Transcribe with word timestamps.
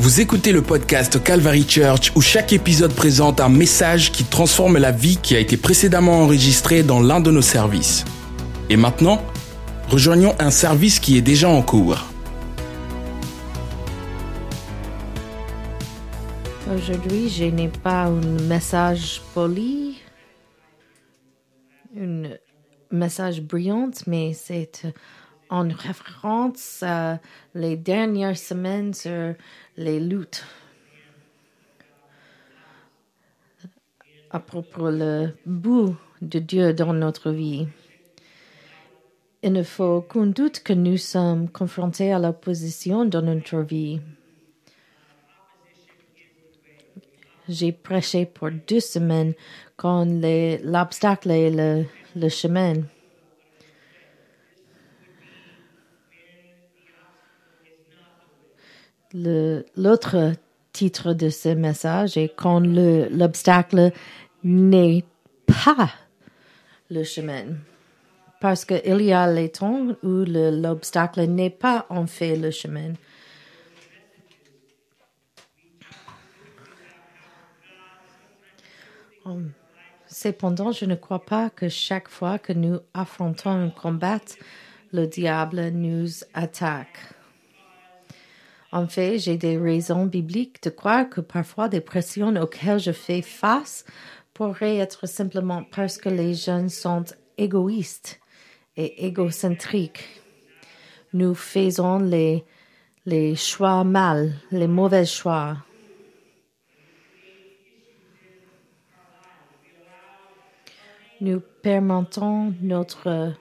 Vous 0.00 0.22
écoutez 0.22 0.52
le 0.52 0.62
podcast 0.62 1.22
Calvary 1.22 1.66
Church 1.68 2.10
où 2.16 2.22
chaque 2.22 2.54
épisode 2.54 2.94
présente 2.94 3.38
un 3.38 3.50
message 3.50 4.12
qui 4.12 4.24
transforme 4.24 4.78
la 4.78 4.92
vie 4.92 5.18
qui 5.18 5.36
a 5.36 5.38
été 5.38 5.58
précédemment 5.58 6.22
enregistrée 6.22 6.82
dans 6.82 7.00
l'un 7.00 7.20
de 7.20 7.30
nos 7.30 7.42
services. 7.42 8.06
Et 8.70 8.78
maintenant, 8.78 9.22
rejoignons 9.90 10.34
un 10.38 10.50
service 10.50 11.00
qui 11.00 11.18
est 11.18 11.20
déjà 11.20 11.50
en 11.50 11.60
cours. 11.60 12.06
Aujourd'hui, 16.74 17.28
je 17.28 17.44
n'ai 17.44 17.68
pas 17.68 18.04
un 18.04 18.22
message 18.48 19.20
poli, 19.34 19.98
un 21.94 22.22
message 22.90 23.42
brillant, 23.42 23.90
mais 24.06 24.32
c'est 24.32 24.82
en 25.50 25.68
référence 25.68 26.82
à 26.82 27.20
les 27.54 27.76
dernières 27.76 28.38
semaines 28.38 28.94
sur 28.94 29.34
les 29.76 30.00
luttes 30.00 30.44
à 34.30 34.38
propos 34.38 34.90
le 34.90 35.34
bout 35.44 35.96
de 36.22 36.38
Dieu 36.38 36.72
dans 36.72 36.92
notre 36.92 37.32
vie. 37.32 37.66
Il 39.42 39.52
ne 39.52 39.62
faut 39.62 39.96
aucun 39.96 40.26
doute 40.26 40.62
que 40.62 40.72
nous 40.72 40.98
sommes 40.98 41.48
confrontés 41.48 42.12
à 42.12 42.18
l'opposition 42.18 43.04
dans 43.04 43.22
notre 43.22 43.58
vie. 43.58 44.00
J'ai 47.48 47.72
prêché 47.72 48.26
pour 48.26 48.50
deux 48.68 48.80
semaines 48.80 49.34
quand 49.76 50.04
l'obstacle 50.04 51.30
est 51.30 51.50
le, 51.50 51.84
le 52.14 52.28
chemin. 52.28 52.74
L'autre 59.12 60.34
titre 60.72 61.14
de 61.14 61.30
ce 61.30 61.48
message 61.48 62.16
est 62.16 62.32
quand 62.34 62.60
l'obstacle 62.60 63.90
n'est 64.44 65.04
pas 65.46 65.90
le 66.90 67.02
chemin. 67.04 67.56
Parce 68.40 68.64
qu'il 68.64 69.02
y 69.02 69.12
a 69.12 69.30
les 69.30 69.50
temps 69.50 69.88
où 70.02 70.24
l'obstacle 70.26 71.22
n'est 71.22 71.50
pas 71.50 71.86
en 71.90 72.06
fait 72.06 72.36
le 72.36 72.50
chemin. 72.50 72.94
Cependant, 80.06 80.72
je 80.72 80.86
ne 80.86 80.94
crois 80.94 81.24
pas 81.24 81.50
que 81.50 81.68
chaque 81.68 82.08
fois 82.08 82.38
que 82.38 82.52
nous 82.52 82.78
affrontons 82.94 83.50
un 83.50 83.70
combat, 83.70 84.20
le 84.92 85.06
diable 85.06 85.68
nous 85.68 86.08
attaque. 86.34 86.98
En 88.72 88.86
fait, 88.86 89.18
j'ai 89.18 89.36
des 89.36 89.58
raisons 89.58 90.06
bibliques 90.06 90.62
de 90.62 90.70
croire 90.70 91.08
que 91.08 91.20
parfois 91.20 91.68
des 91.68 91.80
pressions 91.80 92.34
auxquelles 92.36 92.78
je 92.78 92.92
fais 92.92 93.22
face 93.22 93.84
pourraient 94.32 94.76
être 94.76 95.06
simplement 95.06 95.64
parce 95.72 95.98
que 95.98 96.08
les 96.08 96.34
jeunes 96.34 96.68
sont 96.68 97.04
égoïstes 97.36 98.20
et 98.76 99.06
égocentriques. 99.06 100.22
Nous 101.12 101.34
faisons 101.34 101.98
les, 101.98 102.44
choix 103.34 103.82
mal, 103.82 104.34
les 104.52 104.68
mauvais 104.68 105.04
choix. 105.04 105.56
Nous 111.20 111.40
permettons 111.62 112.54
notre 112.62 113.34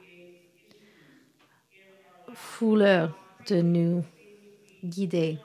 fouleur 2.33 3.15
de 3.47 3.61
nous 3.61 4.03
guider. 4.83 5.37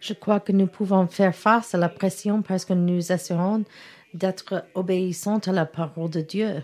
Je 0.00 0.12
crois 0.12 0.40
que 0.40 0.52
nous 0.52 0.66
pouvons 0.66 1.06
faire 1.06 1.34
face 1.34 1.74
à 1.74 1.78
la 1.78 1.88
pression 1.88 2.42
parce 2.42 2.64
que 2.64 2.74
nous 2.74 3.10
assurons 3.10 3.64
d'être 4.12 4.64
obéissants 4.74 5.38
à 5.38 5.52
la 5.52 5.66
parole 5.66 6.10
de 6.10 6.20
Dieu. 6.20 6.62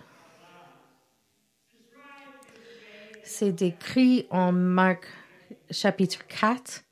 C'est 3.22 3.53
décrit 3.53 4.26
en 4.31 4.53
Marc 4.53 5.06
chapitre 5.71 6.19
4. 6.26 6.82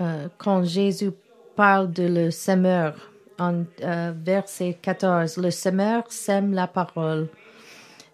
Euh, 0.00 0.28
quand 0.38 0.64
Jésus 0.64 1.10
parle 1.56 1.92
de 1.92 2.04
le 2.04 2.30
semeur 2.30 3.12
en 3.38 3.64
euh, 3.82 4.12
verset 4.16 4.78
14, 4.80 5.36
le 5.36 5.50
semeur 5.50 6.10
sème 6.10 6.54
la 6.54 6.66
parole 6.66 7.28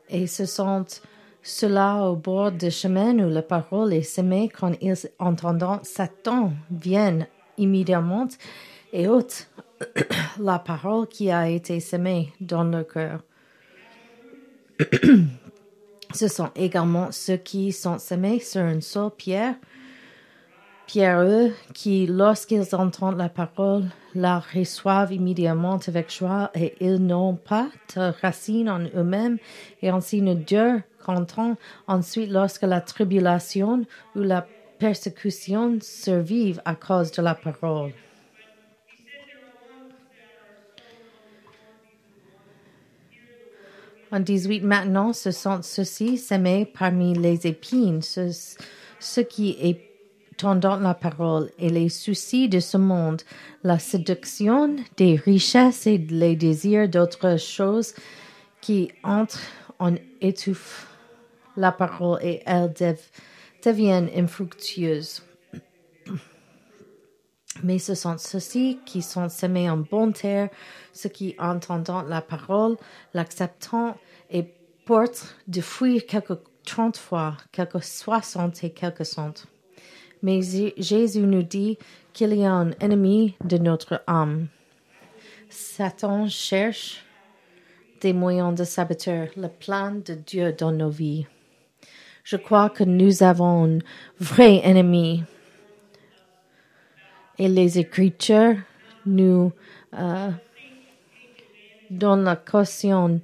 et 0.08 0.26
ce 0.26 0.46
sont 0.46 0.84
ceux-là 1.42 2.02
au 2.08 2.16
bord 2.16 2.52
du 2.52 2.70
chemin 2.70 3.18
où 3.18 3.28
la 3.28 3.42
parole 3.42 3.92
est 3.92 4.02
semée 4.02 4.48
quand 4.48 4.72
ils 4.80 4.94
entendant 5.18 5.80
Satan 5.82 6.52
viennent 6.70 7.26
immédiatement 7.56 8.28
et 8.92 9.08
ôtent 9.08 9.48
la 10.40 10.58
parole 10.58 11.06
qui 11.06 11.30
a 11.30 11.48
été 11.48 11.80
semée 11.80 12.32
dans 12.40 12.64
leur 12.64 12.86
cœur. 12.86 13.22
Ce 16.14 16.28
sont 16.28 16.50
également 16.54 17.10
ceux 17.10 17.36
qui 17.36 17.72
sont 17.72 17.98
semés 17.98 18.40
sur 18.40 18.62
une 18.62 18.80
seule 18.80 19.10
pierre, 19.10 19.56
pierreux, 20.86 21.52
qui, 21.74 22.06
lorsqu'ils 22.06 22.74
entendent 22.74 23.18
la 23.18 23.28
parole, 23.28 23.84
la 24.14 24.38
reçoivent 24.38 25.12
immédiatement 25.12 25.78
avec 25.86 26.12
joie 26.12 26.50
et 26.54 26.74
ils 26.80 27.04
n'ont 27.04 27.34
pas 27.34 27.68
de 27.94 28.12
racine 28.22 28.70
en 28.70 28.80
eux-mêmes 28.80 29.38
et 29.82 29.90
ainsi 29.90 30.22
ne 30.22 30.34
durent 30.34 30.80
qu'entendre 31.04 31.56
ensuite 31.86 32.30
lorsque 32.30 32.62
la 32.62 32.80
tribulation 32.80 33.84
ou 34.14 34.20
la 34.20 34.46
persécution 34.78 35.78
survivent 35.80 36.62
à 36.64 36.74
cause 36.74 37.10
de 37.12 37.22
la 37.22 37.34
parole. 37.34 37.92
En 44.12 44.20
18 44.20 44.60
maintenant, 44.60 45.12
ce 45.12 45.32
sont 45.32 45.60
ceux-ci 45.62 46.16
semés 46.16 46.64
parmi 46.64 47.12
les 47.14 47.46
épines, 47.46 48.02
ce, 48.02 48.30
ce 49.00 49.20
qui 49.20 49.56
est 49.60 49.85
tendant 50.36 50.76
la 50.76 50.94
parole 50.94 51.50
et 51.58 51.70
les 51.70 51.88
soucis 51.88 52.48
de 52.48 52.60
ce 52.60 52.76
monde, 52.76 53.22
la 53.62 53.78
séduction 53.78 54.76
des 54.96 55.16
richesses 55.16 55.86
et 55.86 55.98
les 55.98 56.36
désirs 56.36 56.88
d'autres 56.88 57.38
choses 57.38 57.94
qui 58.60 58.90
entrent 59.02 59.40
en 59.78 59.94
étouffe 60.20 60.88
la 61.56 61.72
parole 61.72 62.18
et 62.22 62.42
elles 62.46 62.72
deviennent 63.64 64.10
infructueuses. 64.14 65.22
Mais 67.62 67.78
ce 67.78 67.94
sont 67.94 68.18
ceux-ci 68.18 68.78
qui 68.84 69.00
sont 69.00 69.30
semés 69.30 69.70
en 69.70 69.78
bonne 69.78 70.12
terre, 70.12 70.50
ceux 70.92 71.08
qui 71.08 71.34
entendant 71.38 72.02
la 72.02 72.20
parole, 72.20 72.76
l'acceptant 73.14 73.96
et 74.30 74.44
portent 74.84 75.36
de 75.48 75.62
fruits 75.62 76.04
quelques 76.04 76.38
trente 76.66 76.98
fois, 76.98 77.36
quelques 77.52 77.82
soixante 77.82 78.62
et 78.62 78.70
quelques 78.70 79.06
cent. 79.06 79.32
Mais 80.22 80.40
Jésus 80.42 81.20
nous 81.20 81.42
dit 81.42 81.78
qu'il 82.12 82.34
y 82.34 82.44
a 82.44 82.52
un 82.52 82.70
ennemi 82.80 83.34
de 83.44 83.58
notre 83.58 84.02
âme. 84.06 84.48
Satan 85.48 86.28
cherche 86.28 87.04
des 88.00 88.12
moyens 88.12 88.54
de 88.54 88.64
saboter 88.64 89.30
le 89.36 89.48
plan 89.48 89.92
de 89.92 90.14
Dieu 90.14 90.52
dans 90.52 90.72
nos 90.72 90.90
vies. 90.90 91.26
Je 92.24 92.36
crois 92.36 92.70
que 92.70 92.84
nous 92.84 93.22
avons 93.22 93.76
un 93.76 93.78
vrai 94.18 94.60
ennemi. 94.64 95.22
Et 97.38 97.48
les 97.48 97.78
Écritures 97.78 98.56
nous 99.04 99.52
euh, 99.94 100.30
donnent 101.90 102.24
la 102.24 102.36
caution 102.36 103.20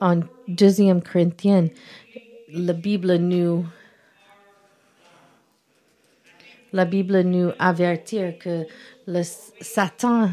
en 0.00 0.20
deuxième 0.46 1.02
Corinthiens, 1.02 1.68
la 2.52 2.72
Bible 2.72 3.16
nous 3.16 3.66
la 6.72 6.84
Bible 6.84 7.22
nous 7.22 7.50
avertit 7.58 8.36
que 8.38 8.66
le 9.06 9.22
Satan 9.22 10.28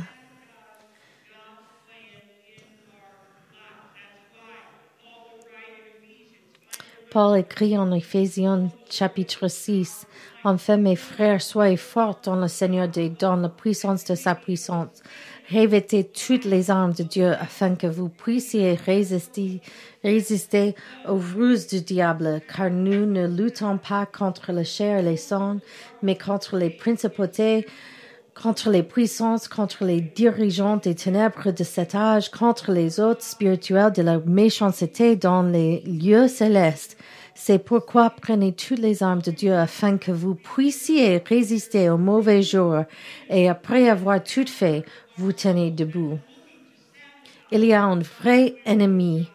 Paul 7.16 7.40
écrit 7.40 7.78
en 7.78 7.94
Éphésiens 7.94 8.70
chapitre 8.90 9.48
6, 9.48 10.06
Enfin 10.44 10.76
mes 10.76 10.98
frères, 10.98 11.42
soyez 11.42 11.78
forts 11.78 12.20
dans 12.22 12.36
le 12.36 12.50
Seigneur 12.50 12.90
et 12.98 13.10
dans 13.10 13.38
la 13.38 13.48
puissance 13.48 14.04
de 14.04 14.16
sa 14.16 14.36
puissance. 14.36 15.02
Revêtez 15.52 16.06
toutes 16.06 16.46
les 16.46 16.72
armes 16.72 16.94
de 16.94 17.04
Dieu 17.04 17.34
afin 17.34 17.76
que 17.76 17.86
vous 17.86 18.10
puissiez 18.10 18.74
résister, 18.74 19.62
aux 21.08 21.18
ruses 21.18 21.68
du 21.68 21.82
diable, 21.82 22.42
car 22.52 22.72
nous 22.72 23.06
ne 23.06 23.28
luttons 23.28 23.78
pas 23.78 24.08
contre 24.08 24.52
la 24.52 24.64
chair 24.64 25.00
et 25.00 25.04
les 25.04 25.18
sang, 25.18 25.58
mais 26.02 26.18
contre 26.18 26.58
les 26.58 26.72
principautés, 26.72 27.68
contre 28.34 28.72
les 28.72 28.82
puissances, 28.82 29.48
contre 29.48 29.86
les 29.86 30.02
dirigeants 30.02 30.78
des 30.78 30.96
ténèbres 30.96 31.52
de 31.52 31.64
cet 31.64 31.94
âge, 31.94 32.32
contre 32.32 32.72
les 32.72 33.00
hôtes 33.00 33.22
spirituels 33.22 33.94
de 33.94 34.02
la 34.02 34.18
méchanceté 34.18 35.16
dans 35.16 35.44
les 35.44 35.82
lieux 35.82 36.28
célestes. 36.28 36.98
C'est 37.38 37.60
pourquoi 37.60 38.10
prenez 38.10 38.54
toutes 38.54 38.80
les 38.80 39.04
armes 39.04 39.22
de 39.22 39.32
Dieu 39.32 39.54
afin 39.54 39.98
que 39.98 40.12
vous 40.12 40.36
puissiez 40.36 41.18
résister 41.18 41.90
aux 41.90 41.98
mauvais 41.98 42.42
jours 42.42 42.84
et 43.30 43.50
après 43.50 43.90
avoir 43.90 44.24
tout 44.24 44.48
fait, 44.48 44.86
vous 45.18 45.32
tenez 45.32 45.72
debout. 45.72 46.20
Il 47.52 47.64
y 47.64 47.74
a 47.74 47.84
un 47.84 48.00
vrai 48.00 48.56
ennemi 48.66 49.30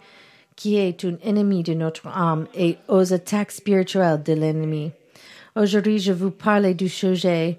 qui 0.57 0.77
est 0.77 1.05
un 1.05 1.17
ennemi 1.23 1.63
de 1.63 1.75
notre 1.75 2.07
âme 2.09 2.47
et 2.55 2.77
aux 2.89 3.13
attaques 3.13 3.53
spirituelles 3.53 4.23
de 4.23 4.35
l'ennemi. 4.35 4.93
Aujourd'hui, 5.57 5.99
je 5.99 6.13
vous 6.13 6.31
parle 6.31 6.75
du 6.75 6.89
sujet 6.89 7.57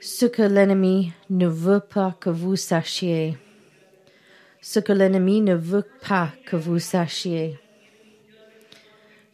ce 0.00 0.26
que 0.26 0.42
l'ennemi 0.42 1.12
ne 1.28 1.48
veut 1.48 1.80
pas 1.80 2.14
que 2.20 2.30
vous 2.30 2.56
sachiez. 2.56 3.36
Ce 4.60 4.78
que 4.78 4.92
l'ennemi 4.92 5.40
ne 5.40 5.54
veut 5.54 5.86
pas 6.06 6.30
que 6.44 6.56
vous 6.56 6.78
sachiez. 6.78 7.58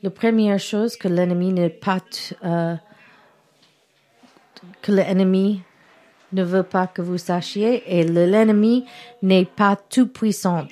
La 0.03 0.11
première 0.11 0.59
chose 0.59 0.97
que 0.97 1.09
l'ennemi 1.09 1.53
n'est 1.53 1.71
pas 1.71 2.01
euh, 2.45 2.75
que 4.81 4.91
l'ennemi 4.93 5.63
ne 6.33 6.43
veut 6.43 6.63
pas 6.63 6.87
que 6.87 7.03
vous 7.03 7.19
sachiez 7.19 7.83
et 7.87 8.05
l'ennemi 8.05 8.85
n'est 9.23 9.45
pas 9.45 9.77
tout 9.77 10.07
puissant. 10.07 10.67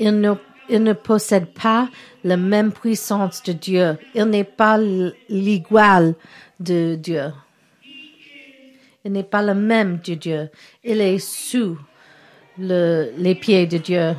Il 0.00 0.20
ne 0.20 0.92
possède 0.92 1.46
pas 1.52 1.88
la 2.24 2.36
même 2.36 2.72
puissance 2.72 3.42
de 3.42 3.52
Dieu. 3.52 3.98
Il 4.14 4.24
n'est 4.24 4.44
pas 4.44 4.78
l'égal 5.28 6.14
de 6.58 6.96
Dieu. 6.96 7.32
Il 9.04 9.12
n'est 9.12 9.22
pas 9.22 9.42
le 9.42 9.54
même 9.54 10.00
de 10.04 10.14
Dieu. 10.14 10.48
Il 10.82 11.00
est 11.00 11.18
sous 11.18 11.78
le, 12.58 13.12
les 13.18 13.34
pieds 13.34 13.66
de 13.66 13.78
Dieu. 13.78 14.14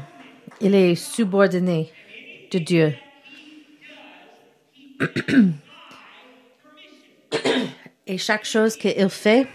Il 0.62 0.76
est 0.76 0.96
subordonné 0.96 1.90
de 2.52 2.60
Dieu. 2.60 2.94
Et 8.08 8.18
chaque 8.18 8.46
chose 8.46 8.76
qu'il 8.76 9.10
fait, 9.10 9.48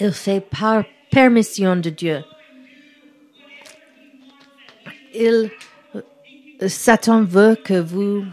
il 0.00 0.12
fait 0.12 0.40
par 0.40 0.84
permission 1.10 1.76
de 1.76 1.90
Dieu. 1.90 2.24
Il 5.14 5.50
Satan 6.66 7.22
veut 7.24 7.56
que 7.62 7.78
vous 7.78 8.24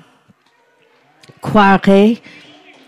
croirez 1.41 2.19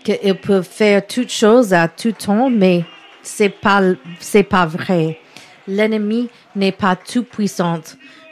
qu'il 0.02 0.34
peut 0.34 0.62
faire 0.62 1.06
toutes 1.06 1.30
choses 1.30 1.72
à 1.72 1.86
tout 1.86 2.12
temps, 2.12 2.50
mais 2.50 2.84
c'est 3.22 3.48
pas, 3.50 3.82
c'est 4.18 4.42
pas 4.42 4.66
vrai. 4.66 5.20
L'ennemi 5.66 6.28
n'est 6.56 6.72
pas 6.72 6.96
tout 6.96 7.24
puissant. 7.24 7.80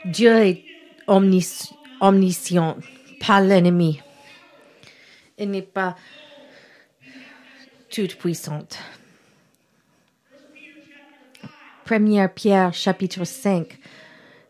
Dieu 0.04 0.32
est 0.32 0.64
omniscient, 1.06 2.76
pas 3.24 3.40
l'ennemi. 3.40 4.00
Il 5.38 5.50
n'est 5.50 5.62
pas 5.62 5.94
tout 7.96 8.16
puissant. 8.18 8.68
Première 11.86 12.30
Pierre, 12.34 12.74
chapitre 12.74 13.24
5. 13.24 13.78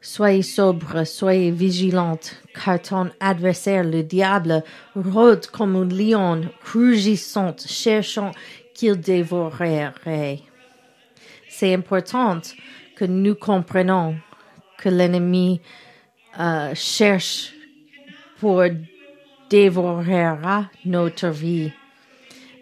Soyez 0.01 0.43
sobre, 0.43 1.05
soyez 1.05 1.53
vigilante, 1.53 2.43
car 2.53 2.83
ton 2.83 3.11
adversaire, 3.21 3.85
le 3.85 4.03
diable, 4.03 4.65
rôde 4.97 5.47
comme 5.47 5.77
un 5.77 5.85
lion, 5.85 6.41
rugissant, 6.73 7.55
cherchant 7.65 8.33
qu'il 8.75 8.99
dévorerait. 8.99 10.41
C'est 11.49 11.73
important 11.73 12.41
que 12.97 13.05
nous 13.05 13.37
comprenions 13.37 14.17
que 14.77 14.89
l'ennemi 14.89 15.61
euh, 16.41 16.75
cherche 16.75 17.53
pour 18.41 18.65
dévorer 19.49 20.35
notre 20.85 21.29
vie. 21.29 21.71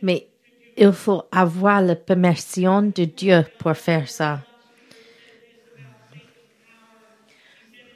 Mais 0.02 0.28
il 0.76 0.92
faut 0.92 1.22
avoir 1.30 1.82
la 1.82 1.94
permission 1.96 2.82
de 2.82 3.04
Dieu 3.04 3.44
pour 3.58 3.76
faire 3.76 4.08
ça. 4.08 4.40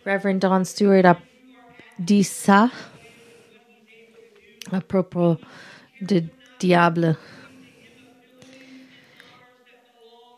Reverend 0.06 0.38
Don 0.38 0.64
Stewart 0.64 1.04
a 1.04 1.18
dit 1.98 2.24
ça 2.24 2.70
à 4.72 4.80
propos 4.80 5.36
du 6.00 6.22
diable. 6.58 7.16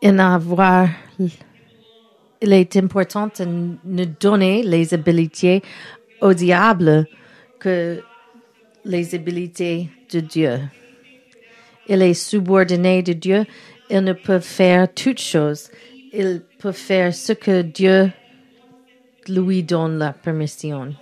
Avoir, 0.03 0.89
il 1.19 2.53
est 2.53 2.75
important 2.75 3.29
de 3.37 3.77
ne 3.83 4.05
donner 4.05 4.63
les 4.63 4.93
habilités 4.93 5.61
au 6.21 6.33
diable 6.33 7.05
que 7.59 8.01
les 8.83 9.13
habilités 9.13 9.89
de 10.11 10.19
Dieu. 10.21 10.59
Il 11.87 12.01
est 12.01 12.13
subordonné 12.13 13.03
de 13.03 13.13
Dieu. 13.13 13.45
Il 13.89 14.01
ne 14.01 14.13
peut 14.13 14.39
faire 14.39 14.87
toutes 14.93 15.19
choses. 15.19 15.69
Il 16.13 16.41
peut 16.59 16.71
faire 16.71 17.13
ce 17.13 17.33
que 17.33 17.61
Dieu 17.61 18.11
lui 19.27 19.63
donne 19.63 19.97
la 19.97 20.13
permission. 20.13 20.93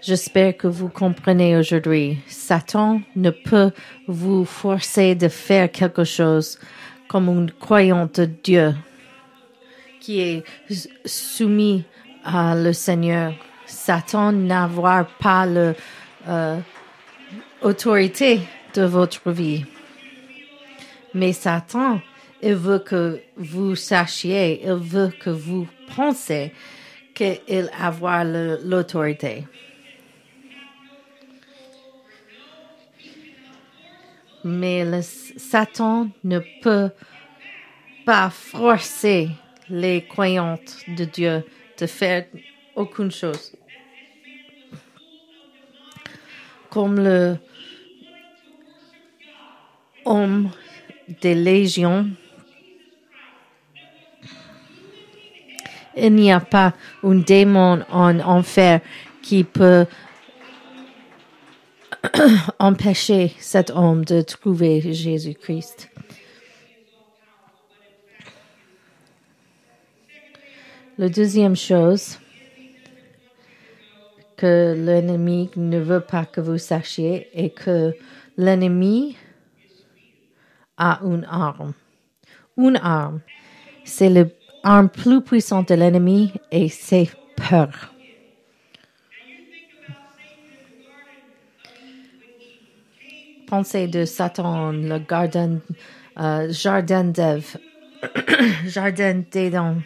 J'espère 0.00 0.56
que 0.56 0.66
vous 0.66 0.88
comprenez 0.88 1.56
aujourd'hui. 1.56 2.18
Satan 2.26 3.00
ne 3.16 3.30
peut 3.30 3.70
vous 4.06 4.44
forcer 4.44 5.14
de 5.14 5.28
faire 5.28 5.72
quelque 5.72 6.04
chose 6.04 6.58
comme 7.08 7.28
une 7.28 7.50
croyante 7.50 8.20
de 8.20 8.26
Dieu 8.26 8.74
qui 10.00 10.20
est 10.20 10.44
soumis 11.06 11.84
à 12.22 12.54
le 12.54 12.74
Seigneur. 12.74 13.32
Satan 13.64 14.32
n'avoir 14.32 15.06
pas 15.18 15.46
l'autorité 17.62 18.40
de 18.74 18.82
votre 18.82 19.30
vie. 19.30 19.64
Mais 21.14 21.32
Satan 21.32 22.00
il 22.46 22.56
veut 22.56 22.80
que 22.80 23.22
vous 23.36 23.74
sachiez, 23.74 24.60
il 24.62 24.74
veut 24.74 25.10
que 25.18 25.30
vous 25.30 25.66
pensiez 25.96 26.52
qu'il 27.14 27.70
a 27.72 28.24
l'autorité. 28.62 29.44
Mais 34.44 35.00
Satan 35.02 36.10
ne 36.22 36.40
peut 36.60 36.90
pas 38.04 38.28
forcer 38.28 39.30
les 39.70 40.04
croyantes 40.04 40.76
de 40.86 41.06
Dieu 41.06 41.44
de 41.78 41.86
faire 41.86 42.26
aucune 42.76 43.10
chose. 43.10 43.56
Comme 46.68 46.96
le 46.96 47.38
homme 50.04 50.50
des 51.20 51.34
légions 51.34 52.06
il 55.96 56.14
n'y 56.14 56.32
a 56.32 56.40
pas 56.40 56.74
un 57.02 57.16
démon 57.16 57.84
en 57.90 58.18
enfer 58.20 58.80
qui 59.22 59.44
peut 59.44 59.86
empêcher 62.58 63.32
cet 63.38 63.70
homme 63.70 64.04
de 64.04 64.20
trouver 64.20 64.92
Jésus-Christ. 64.92 65.90
La 70.98 71.08
deuxième 71.08 71.56
chose 71.56 72.18
que 74.36 74.74
l'ennemi 74.76 75.50
ne 75.56 75.78
veut 75.78 76.00
pas 76.00 76.24
que 76.24 76.40
vous 76.40 76.58
sachiez 76.58 77.28
est 77.34 77.50
que 77.50 77.96
l'ennemi 78.36 79.16
a 80.76 81.00
une 81.02 81.26
arme. 81.30 81.72
Une 82.56 82.76
arme, 82.76 83.20
c'est 83.84 84.10
le 84.10 84.30
arme 84.62 84.88
plus 84.88 85.22
puissante 85.22 85.68
de 85.68 85.74
l'ennemi 85.74 86.32
et 86.50 86.68
c'est 86.68 87.10
peur. 87.36 87.92
Pensez 93.46 93.86
de 93.88 94.04
Satan, 94.04 94.72
le 94.72 95.00
jardin, 95.08 95.58
euh, 96.18 96.50
jardin 96.50 97.04
d'Ève, 97.04 97.56
jardin 98.66 99.22
d'Éden. 99.30 99.82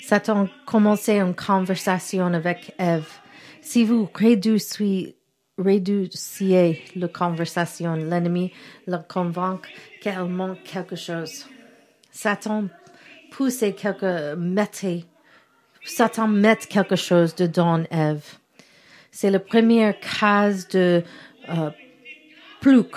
Satan 0.00 0.48
commençait 0.66 1.20
une 1.20 1.34
conversation 1.34 2.26
avec 2.26 2.74
Ève. 2.78 3.21
Si 3.62 3.84
vous 3.84 4.08
réduisez 4.12 5.16
réduisiez 5.58 6.82
la 6.96 7.08
conversation. 7.08 7.94
L'ennemi 7.94 8.52
le 8.86 8.98
convainc 9.08 9.66
qu'elle 10.00 10.24
manque 10.24 10.62
quelque 10.64 10.96
chose. 10.96 11.46
Satan 12.10 12.64
pousse 13.30 13.64
quelque, 13.76 14.34
mettez, 14.34 15.04
Satan 15.84 16.28
met 16.28 16.56
quelque 16.68 16.96
chose 16.96 17.34
dedans 17.34 17.84
Ève. 17.90 18.36
c'est 19.10 19.30
la 19.30 19.40
première 19.40 19.94
case 20.00 20.68
de 20.68 21.02
euh, 21.48 21.70
plouc, 22.60 22.96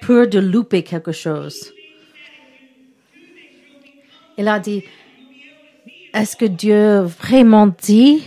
peur 0.00 0.28
de 0.28 0.38
louper 0.38 0.82
quelque 0.82 1.12
chose. 1.12 1.72
Il 4.38 4.48
a 4.48 4.58
dit, 4.58 4.82
est-ce 6.14 6.36
que 6.36 6.46
Dieu 6.46 7.00
vraiment 7.00 7.66
dit 7.66 8.22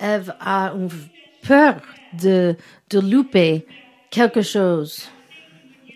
Ève 0.00 0.34
a 0.40 0.72
une 0.74 0.88
peur 1.46 1.76
de, 2.20 2.56
de 2.90 3.00
louper 3.00 3.66
quelque 4.10 4.42
chose. 4.42 5.08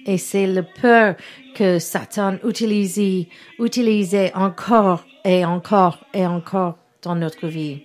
Et 0.07 0.19
c'est 0.19 0.47
le 0.47 0.63
peur 0.63 1.17
que 1.55 1.79
Satan 1.79 2.37
utilise, 2.45 3.27
utilisait 3.59 4.33
encore 4.35 5.05
et 5.25 5.45
encore 5.45 6.05
et 6.13 6.27
encore 6.27 6.77
dans 7.03 7.15
notre 7.15 7.47
vie. 7.47 7.83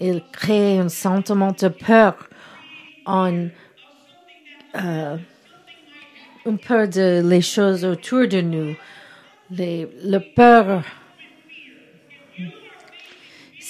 Il 0.00 0.22
crée 0.32 0.78
un 0.78 0.88
sentiment 0.88 1.52
de 1.52 1.68
peur 1.68 2.28
en 3.06 3.48
euh, 4.76 5.16
une 6.46 6.58
peur 6.58 6.88
de 6.88 7.22
les 7.24 7.40
choses 7.40 7.84
autour 7.84 8.26
de 8.26 8.40
nous, 8.40 8.74
les, 9.50 9.88
le 10.04 10.18
peur. 10.34 10.82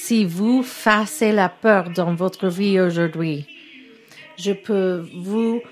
Si 0.06 0.26
vous 0.26 0.62
facez 0.62 1.32
la 1.32 1.48
peur 1.48 1.88
dans 1.88 2.14
votre 2.14 2.48
vie 2.48 2.78
aujourd'hui, 2.78 3.46
je 4.36 4.52
peux 4.52 5.02
vous 5.16 5.62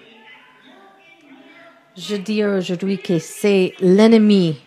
je 1.99 2.17
dis 2.17 2.43
aujourd'hui 2.43 2.99
que 2.99 3.19
c'est 3.19 3.75
l'ennemi. 3.81 4.59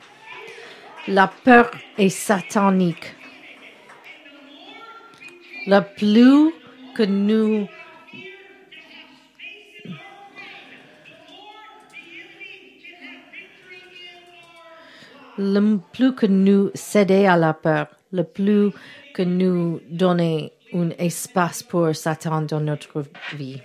La 1.07 1.25
peur 1.43 1.71
est 1.97 2.09
satanique. 2.09 3.15
Le 5.65 5.79
plus 5.97 6.53
que 6.93 7.01
nous 7.01 7.67
le 15.39 15.77
plus 15.91 16.13
que 16.13 16.27
nous 16.27 16.69
cédons 16.75 17.27
à 17.27 17.35
la 17.35 17.55
peur, 17.55 17.87
le 18.11 18.23
plus 18.23 18.71
que 19.15 19.21
nous 19.21 19.79
donnons 19.89 20.49
un 20.73 20.89
espace 20.97 21.63
pour 21.63 21.95
Satan 21.95 22.41
dans 22.41 22.59
notre 22.59 23.05
vie. 23.33 23.61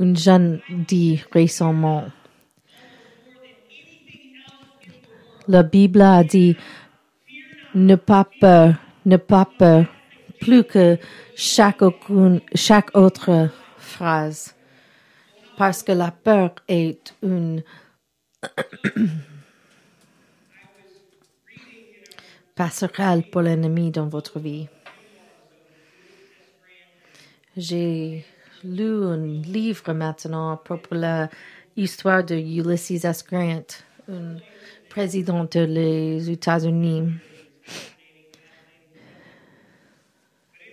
Un 0.00 0.14
jeune 0.16 0.60
dit 0.68 1.22
récemment, 1.30 2.06
la 5.46 5.62
Bible 5.62 6.00
a 6.00 6.24
dit, 6.24 6.56
ne 7.74 7.94
pas 7.94 8.26
peur, 8.40 8.74
ne 9.06 9.16
pas 9.16 9.44
peur, 9.44 9.84
plus 10.40 10.64
que 10.64 10.98
chaque 11.36 11.82
autre 11.82 13.48
phrase, 13.78 14.56
parce 15.56 15.82
que 15.82 15.92
la 15.92 16.10
peur 16.10 16.54
est 16.68 17.14
une 17.22 17.62
passerelle 22.54 23.24
pour 23.30 23.42
l'ennemi 23.42 23.90
dans 23.90 24.08
votre 24.08 24.38
vie. 24.38 24.68
J'ai 27.56 28.24
lu 28.64 29.04
un 29.04 29.18
livre 29.18 29.92
maintenant 29.92 30.52
à 30.52 30.56
propos 30.56 30.94
de 30.94 31.28
l'histoire 31.76 32.24
de 32.24 32.34
Ulysses 32.34 33.04
S. 33.04 33.24
Grant, 33.26 33.66
un 34.08 34.36
président 34.88 35.44
des 35.44 36.30
États-Unis. 36.30 37.10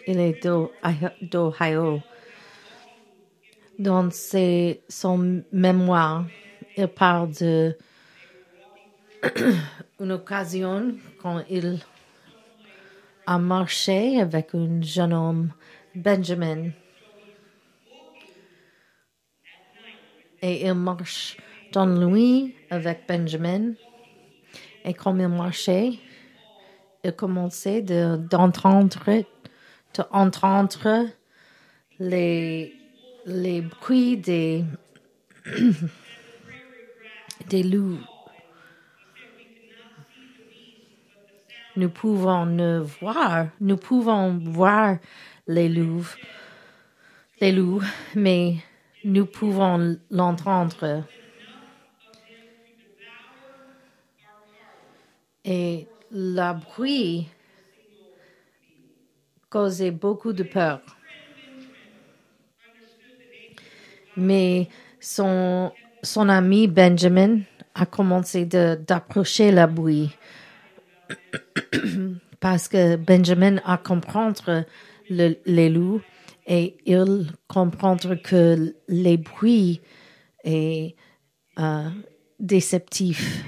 Il 0.07 0.19
est 0.19 0.41
d'Ohio. 1.21 2.01
Dans 3.79 4.11
ses, 4.11 4.83
son 4.89 5.41
mémoire, 5.53 6.25
il 6.75 6.87
parle 6.89 7.31
de 7.31 7.77
une 10.01 10.11
occasion 10.11 10.95
quand 11.21 11.43
il 11.49 11.79
a 13.25 13.37
marché 13.37 14.19
avec 14.19 14.53
un 14.53 14.81
jeune 14.81 15.13
homme, 15.13 15.53
Benjamin. 15.95 16.71
Et 20.41 20.65
il 20.65 20.73
marche 20.73 21.37
dans 21.71 21.85
la 21.85 22.05
nuit 22.05 22.55
avec 22.69 23.07
Benjamin. 23.07 23.75
Et 24.83 24.93
comme 24.93 25.21
il 25.21 25.29
marchait, 25.29 25.99
il 27.03 27.13
commençait 27.13 27.81
d'entendre 27.81 29.23
d'entendre 29.93 31.07
les, 31.99 32.78
les 33.29 33.61
bruits 33.61 34.17
des, 34.17 34.65
loups. 37.63 37.99
Nous 41.75 41.89
pouvons 41.89 42.45
ne 42.47 42.79
voir, 42.79 43.49
nous 43.61 43.77
pouvons 43.77 44.39
voir 44.39 44.97
les 45.47 45.69
loups, 45.69 46.15
les 47.39 47.51
loups, 47.51 47.83
mais 48.15 48.55
nous 49.03 49.27
pouvons 49.27 49.99
l'entendre. 50.09 51.03
Et 55.45 55.87
le 56.11 56.53
bruit 56.53 57.27
causait 59.49 59.91
beaucoup 59.91 60.33
de 60.33 60.43
peur. 60.43 60.81
Mais 64.19 64.67
son, 64.99 65.71
son 66.03 66.29
ami 66.29 66.67
Benjamin 66.67 67.39
a 67.75 67.85
commencé 67.85 68.45
d'approcher 68.45 69.51
la 69.51 69.67
bruit 69.67 70.09
parce 72.39 72.67
que 72.67 72.95
Benjamin 72.95 73.57
a 73.65 73.77
comprendre 73.77 74.65
les 75.09 75.69
loups 75.69 76.01
et 76.45 76.77
il 76.85 77.27
comprendre 77.47 78.15
que 78.15 78.75
les 78.87 79.17
bruits 79.17 79.81
est 80.43 80.95
euh, 81.59 81.89
déceptif. 82.39 83.43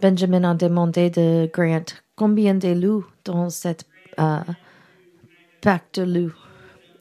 Benjamin 0.00 0.44
a 0.44 0.54
demandé 0.54 1.10
de 1.10 1.48
Grant 1.52 1.84
combien 2.16 2.54
de 2.54 2.72
loups 2.72 3.06
dans 3.24 3.50
cette 3.50 3.84
euh, 4.18 4.40
pack 5.60 5.94
de 5.94 6.02
loups. 6.02 6.36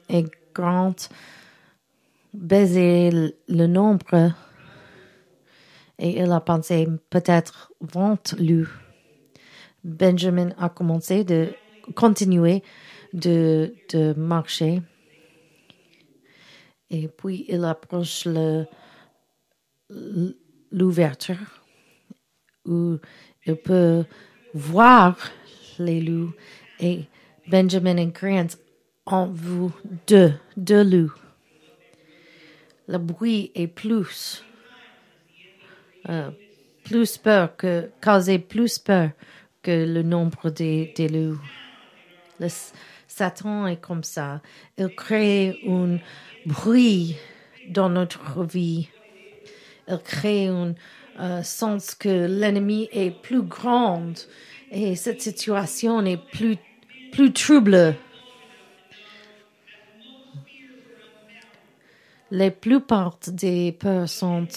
Et 0.09 0.25
Grant 0.59 1.09
baisait 2.33 3.09
le 3.47 3.67
nombre 3.67 4.33
et 5.97 6.19
il 6.19 6.31
a 6.31 6.41
pensé 6.41 6.87
peut-être 7.09 7.71
20 7.81 8.35
loups. 8.39 8.69
Benjamin 9.83 10.49
a 10.57 10.69
commencé 10.69 11.23
de 11.23 11.53
continuer 11.95 12.61
de, 13.13 13.73
de 13.93 14.13
marcher. 14.13 14.81
Et 16.89 17.07
puis 17.07 17.45
il 17.47 17.63
approche 17.63 18.27
l'ouverture 20.71 21.63
où 22.65 22.97
il 23.45 23.55
peut 23.55 24.03
voir 24.53 25.17
les 25.79 26.01
loups. 26.01 26.33
Et 26.79 27.05
Benjamin 27.47 27.97
et 27.97 28.07
Grant 28.07 28.47
ont 29.11 29.27
vu 29.27 29.69
deux, 30.07 30.33
deux 30.57 30.83
loups. 30.83 31.13
Le 32.87 32.97
bruit 32.97 33.51
est 33.55 33.67
plus, 33.67 34.43
euh, 36.09 36.31
plus 36.83 37.17
peur 37.17 37.55
que, 37.55 37.89
causait 38.01 38.39
plus 38.39 38.79
peur 38.79 39.11
que 39.61 39.85
le 39.85 40.01
nombre 40.01 40.49
des, 40.49 40.93
des 40.95 41.07
loups. 41.07 41.39
Le, 42.39 42.47
Satan 43.19 43.67
est 43.67 43.81
comme 43.81 44.03
ça. 44.03 44.41
Il 44.77 44.87
crée 44.95 45.59
un 45.67 45.97
bruit 46.45 47.17
dans 47.67 47.89
notre 47.89 48.45
vie. 48.45 48.87
Il 49.89 49.97
crée 49.97 50.47
un 50.47 50.73
euh, 51.19 51.43
sens 51.43 51.95
que 51.95 52.27
l'ennemi 52.27 52.87
est 52.93 53.11
plus 53.11 53.41
grand 53.41 54.13
et 54.71 54.95
cette 54.95 55.21
situation 55.21 56.05
est 56.05 56.23
plus, 56.31 56.55
plus 57.11 57.33
trouble. 57.33 57.95
Les 62.31 62.51
plupart 62.51 63.17
des 63.27 63.71
peurs 63.71 64.07
sont 64.07 64.47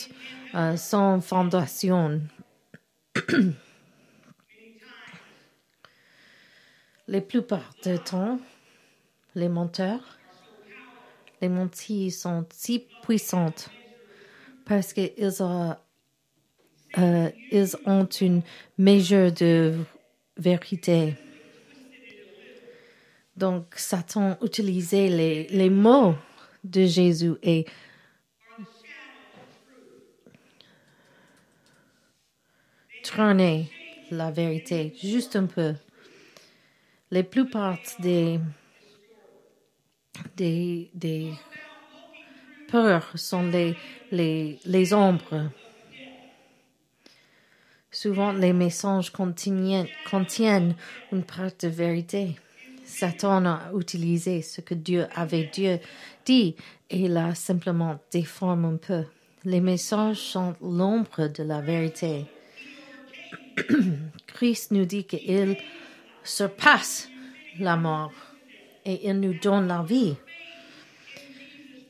euh, 0.55 0.77
sans 0.77 1.23
fondation. 1.23 2.21
Les 7.09 7.21
plupart 7.21 7.75
du 7.83 7.99
temps, 7.99 8.39
les 9.35 9.49
menteurs, 9.49 10.19
les 11.41 11.49
mentis 11.49 12.13
sont 12.13 12.47
si 12.53 12.87
puissantes 13.03 13.71
parce 14.65 14.93
qu'ils 14.93 15.43
ont, 15.43 15.75
euh, 16.99 17.31
ils 17.51 17.77
ont 17.85 18.05
une 18.05 18.43
mesure 18.79 19.33
de 19.33 19.75
vérité. 20.37 21.17
Donc, 23.37 23.75
Satan 23.77 24.39
utilisait 24.43 25.09
les 25.51 25.71
mots 25.71 26.15
de 26.65 26.87
Jésus 26.87 27.35
et 27.43 27.67
tourner 33.03 33.71
la 34.11 34.31
vérité 34.31 34.95
juste 35.03 35.37
un 35.37 35.47
peu. 35.47 35.75
Les 37.11 37.23
plupart 37.23 37.79
des, 37.99 38.41
des, 40.37 41.33
peurs 42.69 43.11
sont 43.17 43.51
les 44.11 44.95
ombres. 44.95 45.51
Souvent, 47.95 48.33
les 48.33 48.55
messages 48.55 49.11
contiennent, 49.11 49.87
contiennent 50.11 50.75
une 51.13 51.25
part 51.25 51.51
de 51.61 51.69
vérité. 51.69 52.37
Satan 52.93 53.47
a 53.47 53.71
utilisé 53.75 54.43
ce 54.43 54.61
que 54.61 54.75
Dieu 54.75 55.07
avait 55.15 55.51
Dieu 55.53 55.79
dit 56.27 56.55
et 56.91 57.09
l'a 57.09 57.35
simplement 57.35 57.99
déformé 58.13 58.69
un 58.69 58.77
peu. 58.77 59.05
Les 59.45 59.61
messages 59.61 60.19
sont 60.19 60.55
l'ombre 60.63 61.29
de 61.29 61.43
la 61.43 61.61
vérité. 61.61 62.27
Christ 64.27 64.71
nous 64.73 64.85
dit 64.85 65.05
qu'il 65.05 65.57
surpasse 66.23 67.09
la 67.59 67.77
mort 67.77 68.13
et 68.85 69.09
il 69.09 69.19
nous 69.21 69.35
donne 69.35 69.69
la 69.69 69.83
vie. 69.83 70.15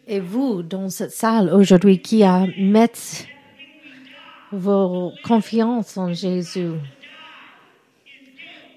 Et 0.07 0.21
vous, 0.21 0.63
dans 0.63 0.89
cette 0.89 1.13
salle 1.13 1.53
aujourd'hui, 1.53 2.01
qui 2.01 2.23
a 2.23 2.47
mettre 2.59 3.27
vos 4.53 5.13
confiances 5.25 5.97
en 5.97 6.13
Jésus, 6.13 6.73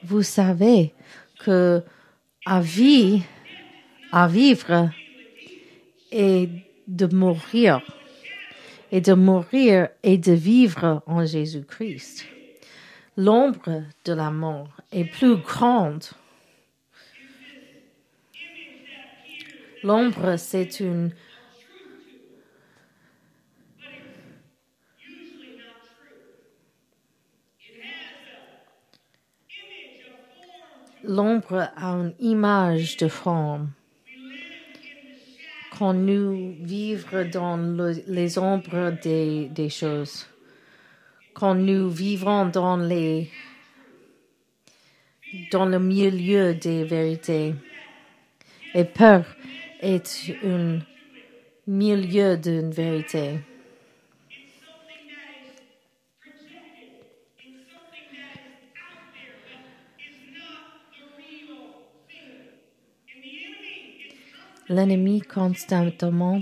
vous 0.04 0.22
savez 0.24 0.94
que 1.40 1.84
à 2.46 2.62
vie, 2.62 3.24
à 4.12 4.28
vivre 4.28 4.92
et 6.12 6.50
de 6.88 7.14
mourir, 7.14 7.82
et 8.92 9.02
de 9.02 9.14
mourir 9.14 9.90
et 10.04 10.18
de 10.18 10.32
vivre 10.34 11.04
en 11.08 11.26
Jésus-Christ 11.26 12.26
l'ombre 13.18 13.84
de 14.04 14.14
la 14.14 14.32
mort 14.32 14.82
est 14.92 15.06
plus 15.06 15.38
grande. 15.38 16.04
L'ombre, 19.84 20.36
c'est 20.38 20.80
une 20.80 21.12
L'ombre 31.08 31.70
a 31.76 31.92
une 31.92 32.14
image 32.20 32.98
de 32.98 33.08
forme. 33.08 33.72
Quand 35.78 35.94
nous 35.94 36.56
vivons 36.62 37.30
dans 37.32 37.58
les 38.08 38.38
ombres 38.38 38.92
des, 39.04 39.70
choses 39.70 40.26
quand 41.36 41.54
nous 41.54 41.90
vivons 41.90 42.46
dans 42.46 42.78
les 42.78 43.30
dans 45.52 45.66
le 45.66 45.80
milieu 45.80 46.56
des 46.56 46.86
vérités. 46.86 47.56
Et 48.74 48.86
peur 48.86 49.26
est 49.82 50.32
un 50.46 50.80
milieu 51.68 52.38
d'une 52.38 52.72
vérité. 52.72 53.40
L'ennemi 64.68 65.22
constamment 65.22 66.42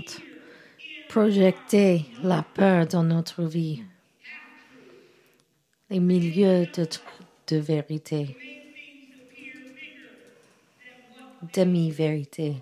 projectait 1.10 2.00
la 2.22 2.42
peur 2.42 2.86
dans 2.86 3.02
notre 3.02 3.44
vie. 3.44 3.82
Les 5.90 6.00
milieux 6.00 6.66
de, 6.74 6.88
de 7.48 7.56
vérité, 7.58 8.34
demi-vérité. 11.52 12.56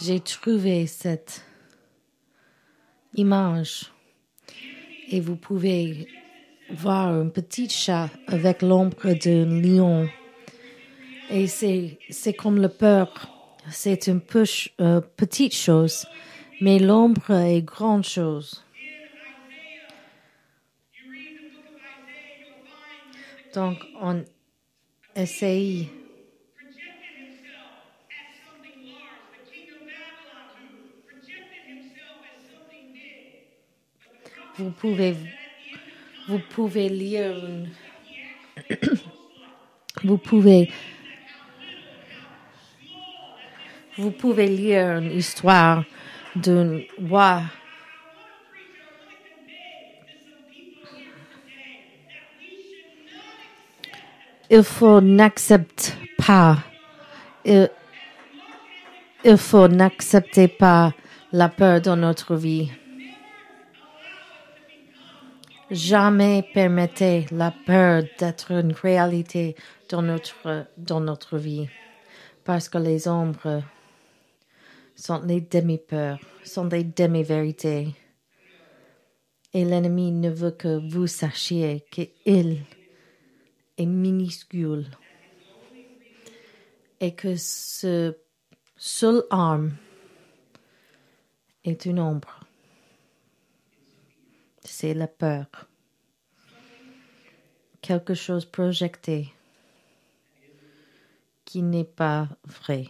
J'ai 0.00 0.18
trouvé 0.18 0.88
cette 0.88 1.44
image. 3.14 3.92
Et 5.12 5.20
vous 5.20 5.36
pouvez 5.36 6.08
voir 6.74 7.08
un 7.08 7.28
petit 7.28 7.68
chat 7.68 8.08
avec 8.26 8.62
l'ombre 8.62 9.12
d'un 9.12 9.60
lion. 9.60 10.08
Et 11.30 11.46
c'est, 11.46 11.98
comme 12.36 12.60
le 12.60 12.68
peur 12.68 13.08
c'est 13.70 14.08
une 14.08 14.22
euh, 14.80 15.00
petite 15.16 15.54
chose, 15.54 16.06
mais 16.60 16.78
l'ombre 16.78 17.30
est 17.30 17.62
grande 17.62 18.04
chose. 18.04 18.64
Donc, 23.54 23.76
on 24.00 24.24
essaye 25.14 25.88
vous 34.60 34.70
pouvez 34.70 35.16
vous 36.30 36.38
pouvez 36.38 36.88
lire. 36.88 37.34
Vous 40.04 40.16
pouvez. 40.16 40.70
Vous 43.98 44.12
pouvez 44.12 44.46
lire 44.46 44.98
une 44.98 45.10
histoire 45.10 45.84
d'un 46.36 46.80
roi 47.10 47.42
il 54.48 54.62
faut 54.62 55.00
n'accepter 55.00 55.92
pas. 56.16 56.58
Il, 57.44 57.68
il 59.24 59.36
faut 59.36 59.68
n'accepter 59.68 60.48
pas 60.48 60.92
la 61.32 61.48
peur 61.48 61.80
dans 61.80 61.96
notre 61.96 62.36
vie. 62.36 62.70
Jamais 65.70 66.42
permettez 66.52 67.26
la 67.30 67.52
peur 67.52 68.02
d'être 68.18 68.50
une 68.50 68.72
réalité 68.72 69.54
dans 69.88 70.02
notre, 70.02 71.38
vie, 71.38 71.68
parce 72.42 72.68
que 72.68 72.78
les 72.78 73.06
ombres 73.06 73.62
sont 74.96 75.22
les 75.22 75.40
demi-peurs, 75.40 76.18
sont 76.42 76.64
des 76.64 76.82
demi-vérités. 76.82 77.94
Et 79.54 79.64
l'ennemi 79.64 80.10
ne 80.10 80.28
veut 80.28 80.50
que 80.50 80.88
vous 80.90 81.06
sachiez 81.06 81.84
qu'il 81.92 82.64
est 83.76 83.86
minuscule 83.86 84.86
et 86.98 87.14
que 87.14 87.36
ce 87.36 88.16
seul 88.76 89.22
arme 89.30 89.70
est 91.64 91.86
une 91.86 92.00
ombre. 92.00 92.39
C'est 94.72 94.94
la 94.94 95.08
peur. 95.08 95.46
Quelque 97.82 98.14
chose 98.14 98.46
projeté 98.46 99.34
qui 101.44 101.60
n'est 101.60 101.84
pas 101.84 102.28
vrai. 102.44 102.86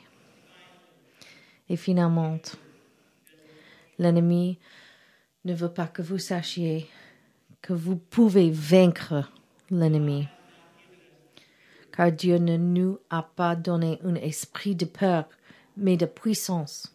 Et 1.71 1.77
finalement, 1.77 2.39
l'ennemi 3.99 4.59
ne 5.47 5.55
veut 5.55 5.73
pas 5.73 5.87
que 5.87 6.03
vous 6.03 6.19
sachiez 6.19 6.87
que 7.63 7.73
vous 7.73 7.97
pouvez 7.97 8.51
vaincre 8.51 9.33
l'ennemi. 9.71 10.29
Car 11.93 12.13
Dieu 12.13 12.37
ne 12.37 12.59
nous 12.59 12.99
a 13.09 13.23
pas 13.23 13.57
donné 13.57 13.99
un 14.05 14.17
esprit 14.17 14.77
de 14.77 14.85
peur, 14.85 15.25
mais 15.79 15.97
de 15.97 16.07
puissance, 16.07 16.95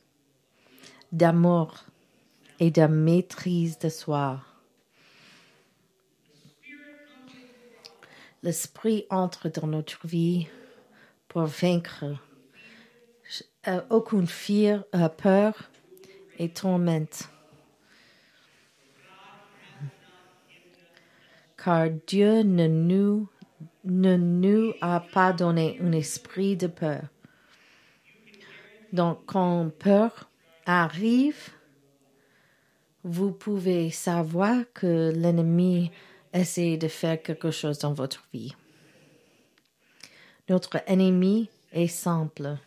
d'amour 1.11 1.85
et 2.59 2.69
de 2.69 2.85
maîtrise 2.85 3.79
de 3.79 3.89
soi. 3.89 4.41
L'esprit 8.45 9.07
entre 9.09 9.49
dans 9.49 9.65
notre 9.65 10.05
vie 10.05 10.47
pour 11.27 11.45
vaincre 11.45 12.05
euh, 13.67 13.81
aucune 13.89 14.27
fear, 14.27 14.83
euh, 14.93 15.09
peur 15.09 15.55
et 16.37 16.49
tourmente. 16.49 17.27
Car 21.57 21.89
Dieu 22.05 22.43
ne 22.43 22.67
nous 22.67 23.27
ne 23.83 24.15
nous 24.15 24.73
a 24.79 24.99
pas 24.99 25.33
donné 25.33 25.79
un 25.81 25.91
esprit 25.91 26.55
de 26.55 26.67
peur. 26.67 27.01
Donc, 28.93 29.25
quand 29.25 29.71
peur 29.79 30.29
arrive, 30.67 31.49
vous 33.03 33.31
pouvez 33.31 33.89
savoir 33.89 34.65
que 34.75 35.11
l'ennemi 35.15 35.91
essaie 36.35 36.77
de 36.77 36.87
faire 36.87 37.21
quelque 37.21 37.51
chose 37.51 37.79
dans 37.79 37.93
votre 37.93 38.23
vie. 38.33 38.53
Notre 40.49 40.83
ennemi 40.87 41.49
est 41.71 41.87
simple. 41.87 42.57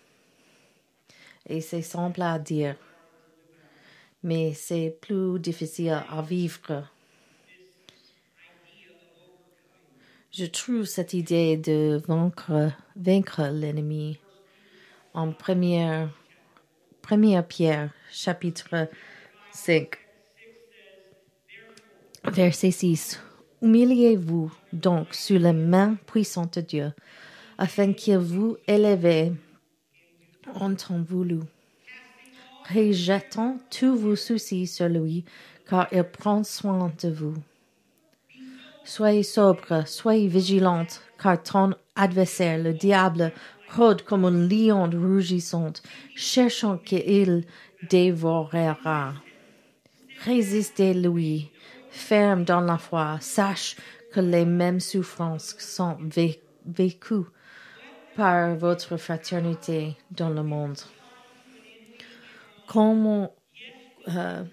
Et 1.46 1.60
c'est 1.60 1.82
simple 1.82 2.22
à 2.22 2.38
dire. 2.38 2.76
Mais 4.22 4.52
c'est 4.54 4.98
plus 5.00 5.38
difficile 5.38 6.02
à 6.10 6.22
vivre. 6.22 6.84
Je 10.32 10.44
trouve 10.44 10.84
cette 10.84 11.14
idée 11.14 11.56
de 11.56 12.02
vaincre, 12.06 12.72
vaincre 12.96 13.48
l'ennemi 13.52 14.18
en 15.14 15.32
première, 15.32 16.10
première 17.02 17.46
Pierre, 17.46 17.90
chapitre 18.10 18.88
5, 19.52 19.98
verset 22.24 22.70
6. 22.70 23.27
Humiliez-vous 23.60 24.52
donc 24.72 25.12
sous 25.14 25.38
la 25.38 25.52
main 25.52 25.96
puissante 26.06 26.58
de 26.58 26.60
Dieu, 26.60 26.92
afin 27.58 27.92
qu'il 27.92 28.18
vous 28.18 28.56
élève 28.68 29.34
en 30.54 30.74
temps 30.74 31.02
voulu. 31.02 31.40
Rejetant 32.72 33.58
tous 33.68 33.96
vos 33.96 34.14
soucis 34.14 34.66
sur 34.66 34.88
lui, 34.88 35.24
car 35.68 35.88
il 35.90 36.04
prend 36.04 36.44
soin 36.44 36.92
de 37.02 37.08
vous. 37.08 37.34
Soyez 38.84 39.24
sobre, 39.24 39.86
soyez 39.86 40.28
vigilante, 40.28 41.02
car 41.20 41.42
ton 41.42 41.74
adversaire, 41.96 42.58
le 42.58 42.72
diable, 42.72 43.32
rôde 43.76 44.02
comme 44.02 44.24
un 44.24 44.48
lion 44.48 44.88
rougissant, 44.88 45.72
cherchant 46.14 46.78
qu'il 46.78 47.44
dévorera. 47.90 49.14
Résistez-lui, 50.24 51.50
ferme 51.90 52.44
dans 52.44 52.60
la 52.60 52.78
foi, 52.78 53.18
sache 53.20 53.76
que 54.12 54.20
les 54.20 54.44
mêmes 54.44 54.80
souffrances 54.80 55.56
sont 55.58 55.96
vécues 56.64 57.26
par 58.16 58.56
votre 58.56 58.96
fraternité 58.96 59.96
dans 60.10 60.30
le 60.30 60.42
monde. 60.42 60.78
Comment, 62.66 63.32
euh, 64.08 64.44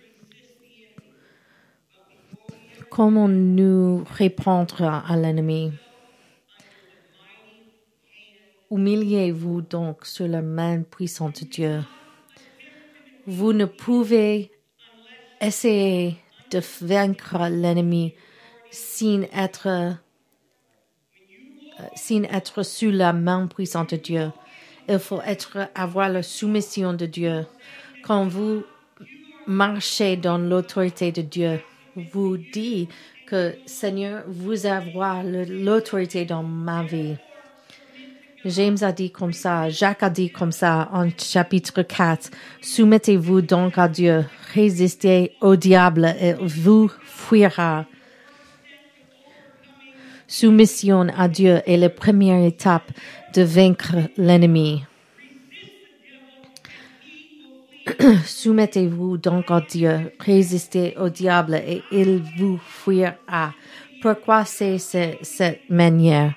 comment 2.90 3.28
nous 3.28 4.06
répondre 4.10 4.84
à 4.84 5.16
l'ennemi? 5.18 5.72
Humiliez-vous 8.72 9.62
donc 9.62 10.06
sur 10.06 10.28
la 10.28 10.42
main 10.42 10.82
puissante 10.84 11.44
de 11.44 11.50
Dieu. 11.50 11.82
Vous 13.26 13.54
ne 13.54 13.66
pouvez 13.66 14.52
essayer 15.42 16.18
de 16.56 16.62
vaincre 16.82 17.50
l'ennemi 17.50 18.14
sans 18.72 19.24
être, 19.34 19.68
euh, 19.68 19.92
sans 21.96 22.24
être 22.24 22.64
sous 22.64 22.92
la 22.92 23.14
main 23.14 23.48
puissante 23.48 23.92
de 23.92 23.98
Dieu. 23.98 24.32
Il 24.88 25.00
faut 25.00 25.22
être, 25.22 25.70
avoir 25.76 26.10
la 26.10 26.24
soumission 26.24 26.94
de 26.94 27.06
Dieu. 27.06 27.46
Quand 28.04 28.28
vous 28.28 28.64
marchez 29.48 30.16
dans 30.16 30.38
l'autorité 30.38 31.12
de 31.12 31.22
Dieu, 31.22 31.62
vous 32.14 32.38
dites 32.38 32.90
que 33.28 33.56
Seigneur, 33.66 34.24
vous 34.28 34.66
avez 34.66 34.94
l'autorité 35.50 36.26
dans 36.26 36.44
ma 36.44 36.84
vie. 36.84 37.16
James 38.46 38.78
a 38.82 38.92
dit 38.92 39.10
comme 39.10 39.34
ça, 39.34 39.70
Jacques 39.70 40.04
a 40.04 40.10
dit 40.12 40.30
comme 40.30 40.52
ça 40.52 40.88
en 40.94 41.10
chapitre 41.18 41.82
4, 41.82 42.30
Soumettez-vous 42.62 43.42
donc 43.42 43.80
à 43.80 43.88
Dieu, 43.88 44.24
résistez 44.54 45.32
au 45.42 45.56
diable 45.56 46.14
et 46.22 46.34
vous 46.34 46.92
fuira. 47.04 47.86
Soumission 50.28 51.08
à 51.18 51.28
Dieu 51.28 51.62
est 51.66 51.78
la 51.78 51.90
première 51.90 52.46
étape 52.46 52.92
de 53.34 53.42
vaincre 53.42 53.96
l'ennemi. 54.16 54.84
Soumettez-vous 58.26 59.18
donc 59.18 59.50
à 59.50 59.62
Dieu, 59.62 60.14
résistez 60.20 60.96
au 61.00 61.10
diable 61.10 61.56
et 61.56 61.82
il 61.92 62.22
vous 62.38 62.60
fuira. 62.64 63.56
Pourquoi 64.04 64.46
c'est 64.46 64.78
cette 64.78 65.68
manière? 65.68 66.36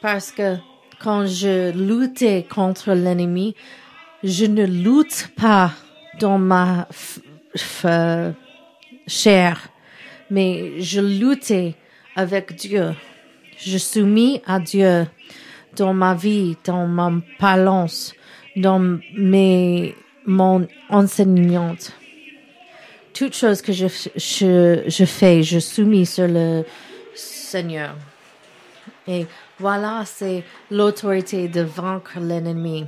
Parce 0.00 0.32
que 0.32 0.56
quand 1.04 1.26
je 1.26 1.70
luttais 1.72 2.46
contre 2.48 2.92
l'ennemi, 2.94 3.54
je 4.22 4.46
ne 4.46 4.64
lutte 4.64 5.28
pas 5.36 5.70
dans 6.18 6.38
ma 6.38 6.88
chair, 9.06 9.68
mais 10.30 10.80
je 10.80 11.02
luttais 11.02 11.74
avec 12.16 12.56
Dieu. 12.56 12.94
Je 13.58 13.76
soumis 13.76 14.40
à 14.46 14.58
Dieu 14.58 15.06
dans 15.76 15.92
ma 15.92 16.14
vie, 16.14 16.56
dans 16.64 16.86
ma 16.86 17.12
balance, 17.38 18.14
dans 18.56 18.98
mes, 19.14 19.94
mon 20.24 20.66
enseignement. 20.88 21.74
Toutes 23.12 23.34
choses 23.34 23.60
que 23.60 23.72
je, 23.72 23.88
je, 24.16 24.84
je 24.86 25.04
fais, 25.04 25.42
je 25.42 25.58
soumis 25.58 26.06
sur 26.06 26.26
le 26.26 26.64
Seigneur. 27.14 27.94
Et 29.06 29.26
voilà, 29.58 30.04
c'est 30.04 30.42
l'autorité 30.70 31.48
de 31.48 31.60
vaincre 31.60 32.18
l'ennemi. 32.18 32.86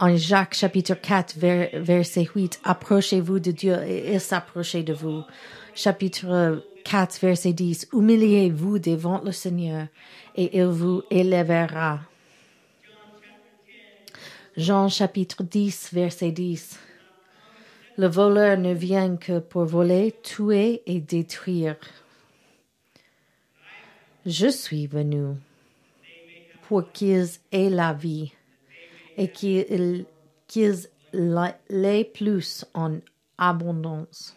En 0.00 0.16
Jacques 0.16 0.54
chapitre 0.54 0.94
4, 0.94 1.36
verset 1.78 2.28
8, 2.34 2.60
approchez-vous 2.64 3.38
de 3.38 3.52
Dieu 3.52 3.76
et 3.86 4.12
il 4.14 4.20
s'approche 4.20 4.74
de 4.74 4.92
vous. 4.92 5.22
Chapitre 5.74 6.64
4, 6.84 7.20
verset 7.20 7.52
10, 7.52 7.88
humiliez-vous 7.92 8.80
devant 8.80 9.22
le 9.22 9.30
Seigneur 9.30 9.86
et 10.34 10.58
il 10.58 10.66
vous 10.66 11.02
élèvera. 11.10 12.00
Jean 14.56 14.88
chapitre 14.88 15.44
10, 15.44 15.90
verset 15.92 16.32
10. 16.32 16.80
Le 17.98 18.08
voleur 18.08 18.58
ne 18.58 18.74
vient 18.74 19.16
que 19.16 19.38
pour 19.38 19.66
voler, 19.66 20.14
tuer 20.24 20.82
et 20.86 21.00
détruire. 21.00 21.76
Je 24.26 24.48
suis 24.48 24.88
venu 24.88 25.36
pour 26.72 26.90
qu'ils 26.90 27.28
aient 27.50 27.68
la 27.68 27.92
vie 27.92 28.32
et 29.18 29.30
qu'ils 29.30 30.06
l'aient 31.68 32.04
plus 32.14 32.64
en 32.72 32.98
abondance. 33.36 34.34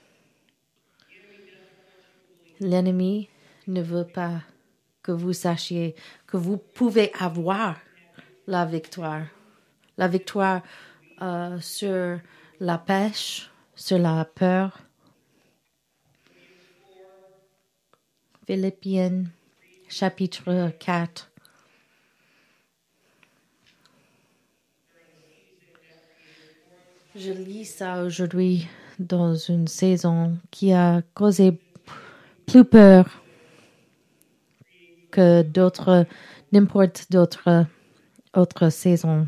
L'ennemi 2.59 3.29
ne 3.67 3.81
veut 3.81 4.05
pas 4.05 4.41
que 5.01 5.13
vous 5.13 5.31
sachiez 5.31 5.95
que 6.27 6.35
vous 6.35 6.57
pouvez 6.57 7.09
avoir 7.17 7.79
la 8.47 8.65
victoire. 8.65 9.27
La 9.95 10.09
victoire 10.09 10.61
euh, 11.21 11.57
sur 11.61 12.19
la 12.59 12.77
pêche, 12.77 13.49
sur 13.75 13.97
la 13.97 14.25
peur. 14.25 14.77
Philippiens 18.45 19.23
chapitre 19.87 20.73
4 20.77 21.31
Je 27.17 27.31
lis 27.31 27.63
ça 27.63 28.03
aujourd'hui 28.03 28.67
dans 28.99 29.35
une 29.35 29.69
saison 29.69 30.37
qui 30.51 30.73
a 30.73 31.01
causé 31.13 31.57
plus 32.45 32.65
peur 32.65 33.23
que 35.11 35.41
d'autres, 35.41 36.05
n'importe 36.51 37.09
d'autres 37.09 37.67
autres 38.35 38.69
saisons. 38.69 39.27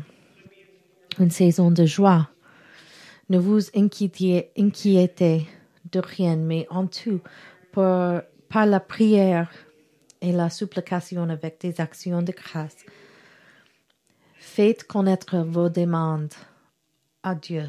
Une 1.18 1.30
saison 1.30 1.70
de 1.70 1.86
joie. 1.86 2.28
Ne 3.30 3.38
vous 3.38 3.60
inquiétez, 3.74 4.50
inquiétez 4.58 5.48
de 5.90 6.00
rien, 6.00 6.36
mais 6.36 6.66
en 6.68 6.86
tout, 6.86 7.22
par, 7.72 8.20
par 8.50 8.66
la 8.66 8.80
prière 8.80 9.50
et 10.20 10.32
la 10.32 10.50
supplication 10.50 11.30
avec 11.30 11.58
des 11.62 11.80
actions 11.80 12.20
de 12.20 12.32
grâce, 12.32 12.84
faites 14.34 14.84
connaître 14.84 15.38
vos 15.38 15.70
demandes 15.70 16.34
à 17.22 17.34
Dieu. 17.34 17.64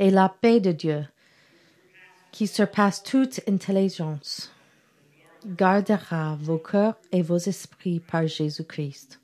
Et 0.00 0.10
la 0.10 0.28
paix 0.28 0.60
de 0.60 0.72
Dieu, 0.72 1.06
qui 2.32 2.46
surpasse 2.46 3.02
toute 3.02 3.40
intelligence, 3.46 4.50
gardera 5.44 6.36
vos 6.40 6.58
cœurs 6.58 6.96
et 7.12 7.22
vos 7.22 7.36
esprits 7.36 8.00
par 8.00 8.26
Jésus-Christ. 8.26 9.20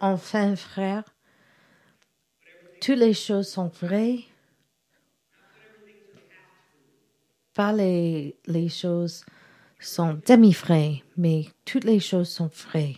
Enfin, 0.00 0.56
frères, 0.56 1.04
toutes 2.80 2.98
les 2.98 3.14
choses 3.14 3.48
sont 3.48 3.70
vraies, 3.80 4.20
pas 7.54 7.72
les, 7.72 8.34
choses 8.70 9.26
sont 9.78 10.18
demi-frais, 10.26 11.02
mais 11.18 11.46
toutes 11.66 11.84
les 11.84 12.00
choses 12.00 12.30
sont 12.30 12.48
frais. 12.48 12.96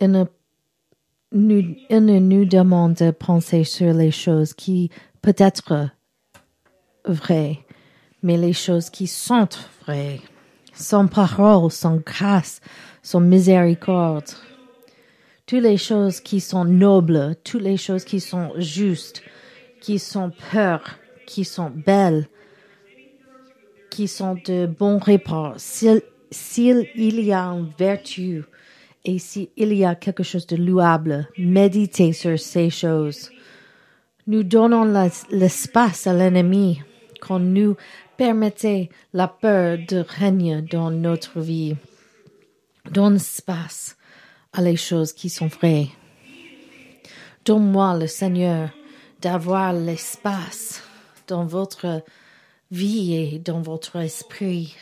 Il 0.00 0.10
ne, 0.10 0.24
nous, 1.32 1.76
il 1.88 2.04
ne 2.04 2.18
nous 2.18 2.44
demande 2.44 2.94
de 2.94 3.10
penser 3.10 3.64
sur 3.64 3.92
les 3.92 4.10
choses 4.10 4.52
qui 4.54 4.90
peut-être 5.22 5.90
vraies, 7.06 7.58
mais 8.22 8.36
les 8.36 8.52
choses 8.52 8.90
qui 8.90 9.06
sont 9.06 9.48
vraies. 9.82 10.20
Son 10.74 11.08
parole, 11.08 11.70
son 11.70 12.02
grâce, 12.04 12.60
son 13.02 13.20
miséricorde. 13.20 14.28
Toutes 15.46 15.62
les 15.62 15.78
choses 15.78 16.20
qui 16.20 16.40
sont 16.40 16.64
nobles, 16.64 17.36
toutes 17.44 17.62
les 17.62 17.76
choses 17.76 18.04
qui 18.04 18.20
sont 18.20 18.52
justes, 18.58 19.22
qui 19.80 19.98
sont 19.98 20.30
pures, 20.50 20.98
qui 21.26 21.44
sont 21.44 21.70
belles, 21.70 22.28
qui 23.90 24.08
sont 24.08 24.36
de 24.44 24.66
bons 24.66 24.98
repas. 24.98 25.54
S'il, 25.56 26.02
s'il 26.30 26.88
y 26.96 27.32
a 27.32 27.44
une 27.44 27.70
vertu, 27.78 28.44
et 29.06 29.20
s'il 29.20 29.48
y 29.56 29.84
a 29.84 29.94
quelque 29.94 30.24
chose 30.24 30.48
de 30.48 30.56
louable, 30.56 31.28
méditez 31.38 32.12
sur 32.12 32.38
ces 32.38 32.70
choses. 32.70 33.30
Nous 34.26 34.42
donnons 34.42 34.84
l'espace 35.30 36.08
à 36.08 36.12
l'ennemi 36.12 36.82
quand 37.20 37.38
nous 37.38 37.76
permettez 38.16 38.90
la 39.12 39.28
peur 39.28 39.78
de 39.88 40.04
régner 40.06 40.60
dans 40.62 40.90
notre 40.90 41.38
vie. 41.38 41.76
Donne 42.90 43.16
espace 43.16 43.96
à 44.52 44.60
les 44.60 44.76
choses 44.76 45.12
qui 45.12 45.28
sont 45.28 45.46
vraies. 45.46 45.88
Donne-moi 47.44 47.98
le 47.98 48.08
Seigneur 48.08 48.70
d'avoir 49.22 49.72
l'espace 49.72 50.82
dans 51.28 51.44
votre 51.44 52.02
vie 52.72 53.14
et 53.14 53.38
dans 53.38 53.62
votre 53.62 53.96
esprit. 53.96 54.74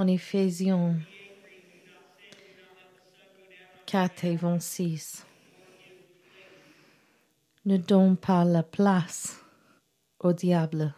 En 0.00 0.06
Éphésiens 0.06 0.96
4 3.84 4.24
et 4.24 4.36
26. 4.36 5.26
Ne 7.66 7.76
donne 7.76 8.16
pas 8.16 8.46
la 8.46 8.62
place 8.62 9.44
au 10.20 10.32
diable. 10.32 10.94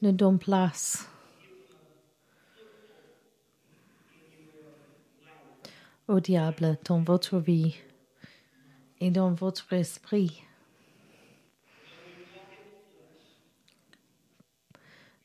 Ne 0.00 0.12
donne 0.12 0.38
place 0.38 1.06
au 6.08 6.20
diable 6.20 6.78
dans 6.86 7.02
votre 7.02 7.38
vie 7.38 7.76
et 8.98 9.10
dans 9.10 9.34
votre 9.34 9.74
esprit. 9.74 10.42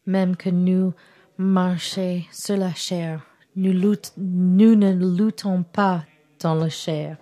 Même 0.05 0.35
que 0.35 0.49
nous 0.49 0.93
marcher 1.39 2.28
sur 2.34 2.58
la 2.58 2.73
chair. 2.73 3.25
Nous, 3.56 3.71
nous 4.17 4.75
ne 4.75 5.17
luttons 5.17 5.63
pas 5.63 6.06
dans 6.39 6.54
la 6.54 6.69
chair. 6.69 7.17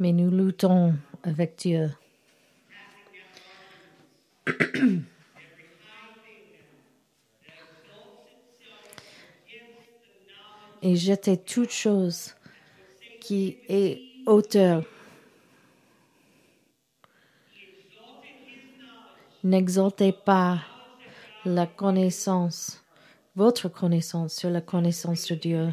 Mais 0.00 0.12
nous 0.12 0.30
luttons 0.30 0.94
avec 1.22 1.56
Dieu. 1.58 1.90
Et 10.82 10.96
jetez 10.96 11.36
toute 11.36 11.70
chose 11.70 12.34
qui 13.20 13.58
est 13.68 14.00
auteur 14.26 14.82
N'exaltez 19.42 20.12
pas 20.12 20.60
la 21.46 21.66
connaissance, 21.66 22.84
votre 23.34 23.70
connaissance 23.70 24.34
sur 24.34 24.50
la 24.50 24.60
connaissance 24.60 25.28
de 25.28 25.34
Dieu. 25.34 25.68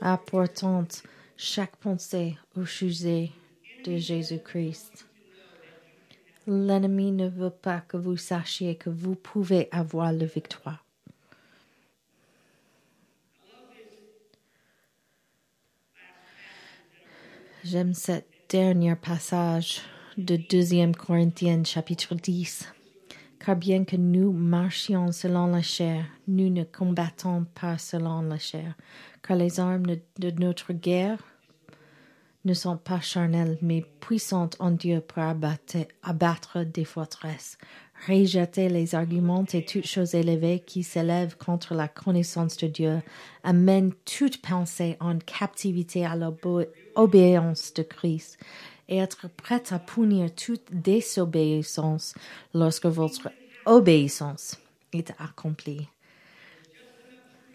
Apportant 0.00 0.86
chaque 1.36 1.76
pensée 1.76 2.38
au 2.56 2.64
sujet 2.64 3.30
de 3.84 3.98
Jésus-Christ. 3.98 5.06
L'ennemi 6.46 7.12
ne 7.12 7.28
veut 7.28 7.50
pas 7.50 7.80
que 7.80 7.98
vous 7.98 8.16
sachiez 8.16 8.76
que 8.76 8.88
vous 8.88 9.14
pouvez 9.14 9.68
avoir 9.72 10.10
la 10.12 10.24
victoire. 10.24 10.83
J'aime 17.66 17.94
ce 17.94 18.20
dernier 18.50 18.94
passage 18.94 19.80
de 20.18 20.36
2 20.36 20.92
Corinthiens 20.92 21.64
chapitre 21.64 22.14
10. 22.14 22.68
Car 23.40 23.56
bien 23.56 23.84
que 23.86 23.96
nous 23.96 24.32
marchions 24.32 25.12
selon 25.12 25.46
la 25.46 25.62
chair, 25.62 26.04
nous 26.28 26.50
ne 26.50 26.64
combattons 26.64 27.46
pas 27.58 27.78
selon 27.78 28.20
la 28.20 28.36
chair, 28.36 28.74
car 29.22 29.38
les 29.38 29.60
armes 29.60 29.96
de 30.18 30.30
notre 30.32 30.74
guerre 30.74 31.24
ne 32.44 32.52
sont 32.52 32.76
pas 32.76 33.00
charnelles, 33.00 33.56
mais 33.62 33.82
puissantes 33.98 34.56
en 34.58 34.70
Dieu 34.70 35.00
pour 35.00 35.22
abattre, 35.22 35.86
abattre 36.02 36.64
des 36.64 36.84
forteresses, 36.84 37.56
rejeter 38.06 38.68
les 38.68 38.94
arguments 38.94 39.44
et 39.52 39.64
toutes 39.64 39.86
choses 39.86 40.14
élevées 40.14 40.60
qui 40.60 40.82
s'élèvent 40.82 41.36
contre 41.36 41.74
la 41.74 41.88
connaissance 41.88 42.56
de 42.58 42.66
Dieu, 42.66 43.02
amène 43.42 43.92
toute 44.04 44.42
pensée 44.42 44.96
en 45.00 45.18
captivité 45.18 46.04
à 46.04 46.16
l'obéissance 46.16 47.72
de 47.74 47.82
Christ, 47.82 48.38
et 48.88 48.98
être 48.98 49.28
prête 49.28 49.72
à 49.72 49.78
punir 49.78 50.34
toute 50.34 50.70
désobéissance 50.70 52.14
lorsque 52.52 52.86
votre 52.86 53.30
obéissance 53.64 54.58
est 54.92 55.12
accomplie. 55.18 55.88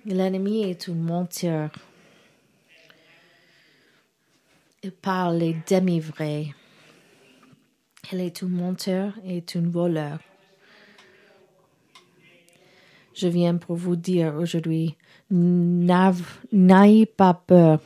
L'ennemi 0.05 0.63
est 0.63 0.89
un 0.89 0.95
menteur. 0.95 1.69
Il 4.81 4.91
parle 4.91 5.37
les 5.37 5.57
demi-vrais. 5.69 6.47
Il 8.11 8.21
est 8.21 8.41
un 8.41 8.47
menteur 8.47 9.13
et 9.23 9.43
un 9.55 9.69
voleur. 9.69 10.19
Je 13.13 13.27
viens 13.27 13.57
pour 13.57 13.75
vous 13.75 13.95
dire 13.95 14.35
aujourd'hui, 14.35 14.95
n'ayez 15.31 17.05
pas 17.05 17.33
peur 17.33 17.79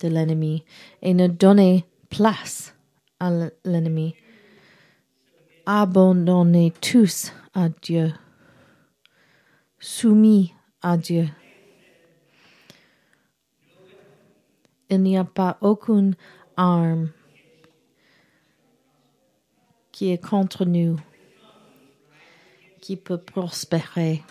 de 0.00 0.08
l'ennemi 0.08 0.64
et 1.02 1.14
ne 1.14 1.26
donnez 1.26 1.84
place 2.10 2.74
à 3.20 3.30
l'ennemi. 3.64 4.14
Abandonnez 5.64 6.72
tous 6.80 7.32
à 7.54 7.68
Dieu, 7.68 8.12
soumis 9.78 10.52
à 10.82 10.96
Dieu. 10.96 11.28
Il 14.88 15.02
n'y 15.02 15.18
a 15.18 15.24
pas 15.24 15.58
aucune 15.60 16.14
arme 16.56 17.10
qui 19.90 20.10
est 20.12 20.22
contre 20.22 20.64
nous 20.64 20.96
qui 22.86 22.94
peut 22.94 23.18
prospérer. 23.18 24.22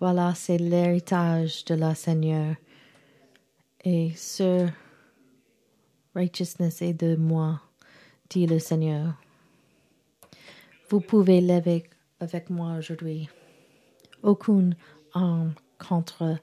Voilà, 0.00 0.34
c'est 0.34 0.56
l'héritage 0.56 1.66
de 1.66 1.74
la 1.74 1.94
Seigneur. 1.94 2.56
Et 3.84 4.12
ce 4.16 4.66
righteousness 6.14 6.80
est 6.80 6.94
de 6.94 7.16
moi, 7.16 7.60
dit 8.30 8.46
le 8.46 8.58
Seigneur. 8.58 9.12
Vous 10.88 11.00
pouvez 11.00 11.42
lever 11.42 11.84
avec 12.20 12.48
moi 12.48 12.76
aujourd'hui. 12.78 13.28
Aucune 14.22 14.74
arme 15.12 15.52
contre 15.78 16.38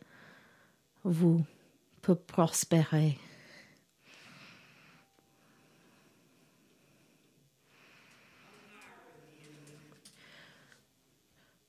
vous 1.03 1.43
peut 2.03 2.13
prospérer. 2.13 3.17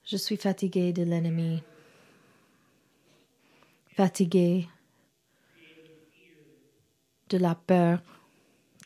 Je 0.09 0.17
suis 0.17 0.37
fatigué 0.37 0.93
de 0.93 1.03
l'ennemi, 1.03 1.65
fatigué 3.97 4.69
de 7.29 7.39
la 7.39 7.57
peur 7.57 8.01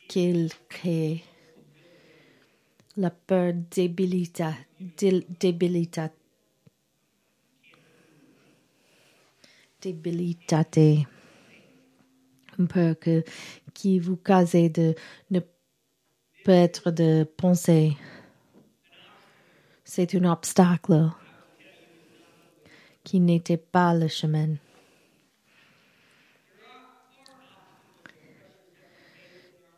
qu'il 0.07 0.49
crée 0.67 1.23
La 2.97 3.11
peur 3.11 3.53
débilita, 3.69 4.55
débilita, 4.97 6.09
débilité. 9.79 11.05
Une 12.57 12.67
peur 12.67 12.95
qui 13.75 13.99
vous 13.99 14.17
causait 14.17 14.69
de 14.69 14.95
ne 15.29 15.39
pas 16.43 16.53
être 16.53 16.89
de 16.89 17.25
penser. 17.37 17.95
C'est 19.93 20.15
un 20.15 20.23
obstacle 20.23 21.09
qui 23.03 23.19
n'était 23.19 23.57
pas 23.57 23.93
le 23.93 24.07
chemin. 24.07 24.55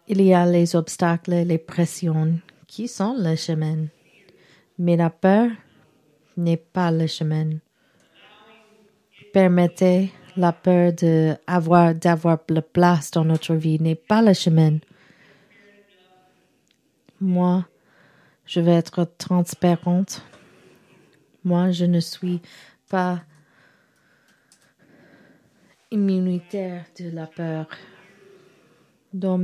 Il 0.07 0.21
y 0.21 0.31
a 0.35 0.45
les 0.45 0.75
obstacles 0.75 1.31
les 1.31 1.57
pressions 1.57 2.37
qui 2.67 2.87
sont 2.87 3.15
le 3.17 3.35
chemin, 3.35 3.87
mais 4.77 4.97
la 4.97 5.09
peur 5.09 5.49
n'est 6.37 6.57
pas 6.57 6.91
le 6.91 7.07
chemin. 7.07 7.57
Permettez 9.33 10.11
la 10.37 10.53
peur 10.53 10.93
d'avoir 10.93 11.95
d'avoir 11.95 12.37
la 12.49 12.61
place 12.61 13.09
dans 13.09 13.25
notre 13.25 13.55
vie 13.55 13.79
n'est 13.79 13.95
pas 13.95 14.21
le 14.21 14.33
chemin. 14.33 14.77
Moi, 17.19 17.65
je 18.45 18.59
vais 18.59 18.73
être 18.73 19.05
transparente. 19.17 20.21
Moi, 21.43 21.71
je 21.71 21.85
ne 21.85 21.99
suis 21.99 22.41
pas 22.89 23.21
immunitaire 25.91 26.85
de 26.99 27.09
la 27.09 27.27
peur 27.27 27.67
dans, 29.13 29.39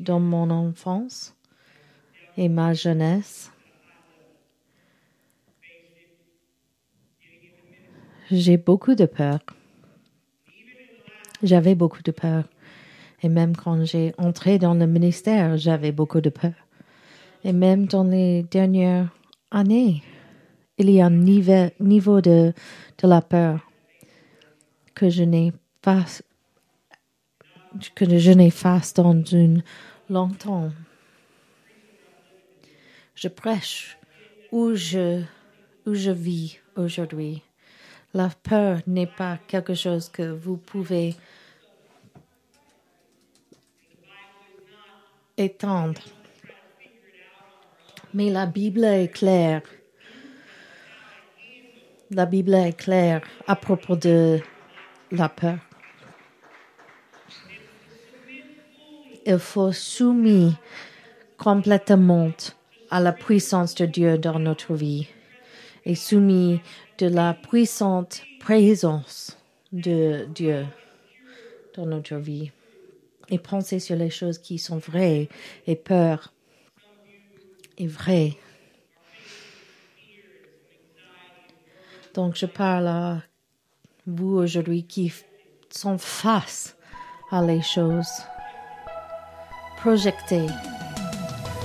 dans 0.00 0.20
mon 0.20 0.50
enfance 0.50 1.34
et 2.36 2.48
ma 2.48 2.72
jeunesse. 2.72 3.52
J'ai 8.30 8.56
beaucoup 8.56 8.94
de 8.94 9.04
peur. 9.04 9.40
J'avais 11.42 11.74
beaucoup 11.74 12.02
de 12.02 12.12
peur. 12.12 12.44
Et 13.22 13.28
même 13.28 13.54
quand 13.54 13.84
j'ai 13.84 14.14
entré 14.16 14.58
dans 14.58 14.74
le 14.74 14.86
ministère, 14.86 15.58
j'avais 15.58 15.92
beaucoup 15.92 16.20
de 16.20 16.30
peur. 16.30 16.61
Et 17.44 17.52
même 17.52 17.86
dans 17.86 18.04
les 18.04 18.44
dernières 18.44 19.08
années, 19.50 20.02
il 20.78 20.90
y 20.90 21.00
a 21.00 21.06
un 21.06 21.10
niveau, 21.10 22.20
de, 22.20 22.52
de 22.98 23.08
la 23.08 23.20
peur 23.20 23.60
que 24.94 25.08
je 25.08 25.22
n'ai 25.22 25.52
pas 25.80 26.04
que 27.94 28.18
je 28.18 28.32
n'ai 28.32 28.50
face 28.50 28.92
dans 28.92 29.24
une 29.24 29.62
longtemps. 30.10 30.70
Je 33.14 33.28
prêche 33.28 33.98
où 34.50 34.74
je, 34.74 35.22
où 35.86 35.94
je 35.94 36.10
vis 36.10 36.58
aujourd'hui. 36.76 37.42
La 38.14 38.28
peur 38.28 38.80
n'est 38.86 39.06
pas 39.06 39.38
quelque 39.48 39.74
chose 39.74 40.10
que 40.10 40.22
vous 40.22 40.58
pouvez 40.58 41.14
étendre. 45.38 46.00
Mais 48.14 48.30
la 48.30 48.46
Bible 48.46 48.84
est 48.84 49.08
claire. 49.08 49.62
La 52.10 52.26
Bible 52.26 52.54
est 52.54 52.76
claire 52.76 53.22
à 53.46 53.56
propos 53.56 53.96
de 53.96 54.40
la 55.10 55.28
peur. 55.28 55.58
il 59.26 59.38
faut 59.38 59.72
soumettre 59.72 60.58
complètement 61.38 62.30
à 62.90 63.00
la 63.00 63.12
puissance 63.12 63.74
de 63.74 63.86
Dieu 63.86 64.18
dans 64.18 64.38
notre 64.38 64.74
vie 64.74 65.08
et 65.84 65.94
soumis 65.94 66.60
de 66.98 67.06
la 67.06 67.34
puissante 67.34 68.22
présence 68.40 69.38
de 69.72 70.26
Dieu 70.26 70.66
dans 71.76 71.86
notre 71.86 72.16
vie 72.16 72.50
et 73.30 73.38
penser 73.38 73.78
sur 73.78 73.96
les 73.96 74.10
choses 74.10 74.38
qui 74.38 74.58
sont 74.58 74.78
vraies 74.78 75.28
et 75.66 75.76
peur 75.76 76.31
et 77.82 77.86
vraies. 77.86 78.36
Donc 82.14 82.36
je 82.36 82.46
parle 82.46 82.88
à 82.88 83.22
vous 84.06 84.36
aujourd'hui 84.36 84.84
qui 84.84 85.12
sont 85.70 85.98
face 85.98 86.76
à 87.30 87.42
les 87.42 87.62
choses 87.62 88.22
projeté. 89.78 90.46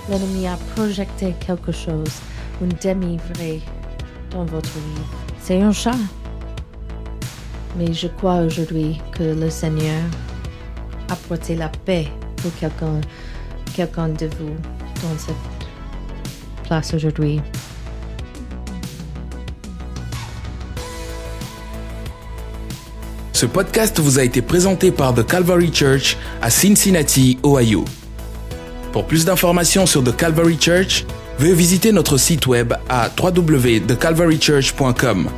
L'ennemi 0.10 0.48
a 0.48 0.58
projeté 0.76 1.36
quelque 1.46 1.72
chose, 1.72 2.22
une 2.62 2.74
demi-vraie 2.84 3.60
dans 4.32 4.46
votre 4.46 4.74
vie. 4.74 5.08
C'est 5.40 5.62
un 5.62 5.72
chat. 5.72 6.00
Mais 7.76 7.94
je 7.94 8.08
crois 8.08 8.38
aujourd'hui 8.38 9.00
que 9.12 9.24
le 9.24 9.50
Seigneur 9.50 10.02
a 11.10 11.16
porté 11.16 11.56
la 11.56 11.70
paix 11.70 12.08
pour 12.38 12.56
quelqu'un 12.56 13.02
quelqu'un 13.76 14.10
de 14.10 14.26
vous 14.26 14.56
dans 15.04 15.18
cette 15.20 15.57
Ce 23.34 23.46
podcast 23.46 24.00
vous 24.00 24.18
a 24.18 24.24
été 24.24 24.42
présenté 24.42 24.90
par 24.90 25.14
The 25.14 25.24
Calvary 25.24 25.72
Church 25.72 26.18
à 26.42 26.50
Cincinnati, 26.50 27.38
Ohio. 27.44 27.86
Pour 28.92 29.06
plus 29.06 29.26
d'informations 29.26 29.86
sur 29.86 30.04
The 30.04 30.16
Calvary 30.16 30.58
Church, 30.60 31.06
veuillez 31.38 31.54
visiter 31.54 31.92
notre 31.92 32.18
site 32.18 32.48
web 32.48 32.74
à 32.90 33.12
www.thecalvarychurch.com. 33.16 35.30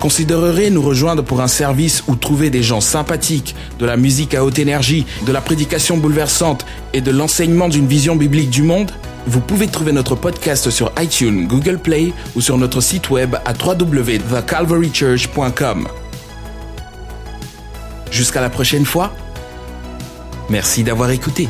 Considérerez 0.00 0.70
nous 0.70 0.80
rejoindre 0.80 1.22
pour 1.22 1.42
un 1.42 1.48
service 1.48 2.02
où 2.08 2.16
trouver 2.16 2.48
des 2.48 2.62
gens 2.62 2.80
sympathiques, 2.80 3.54
de 3.78 3.84
la 3.84 3.98
musique 3.98 4.34
à 4.34 4.42
haute 4.42 4.58
énergie, 4.58 5.04
de 5.26 5.32
la 5.32 5.42
prédication 5.42 5.98
bouleversante 5.98 6.64
et 6.94 7.02
de 7.02 7.10
l'enseignement 7.10 7.68
d'une 7.68 7.86
vision 7.86 8.16
biblique 8.16 8.48
du 8.48 8.62
monde? 8.62 8.90
Vous 9.26 9.40
pouvez 9.40 9.66
trouver 9.68 9.92
notre 9.92 10.16
podcast 10.16 10.70
sur 10.70 10.90
iTunes, 10.98 11.46
Google 11.46 11.78
Play 11.78 12.12
ou 12.34 12.40
sur 12.40 12.58
notre 12.58 12.80
site 12.80 13.10
web 13.10 13.36
à 13.44 13.52
www.thecalvarychurch.com. 13.52 15.86
Jusqu'à 18.10 18.40
la 18.40 18.50
prochaine 18.50 18.84
fois. 18.84 19.12
Merci 20.50 20.82
d'avoir 20.82 21.10
écouté. 21.10 21.48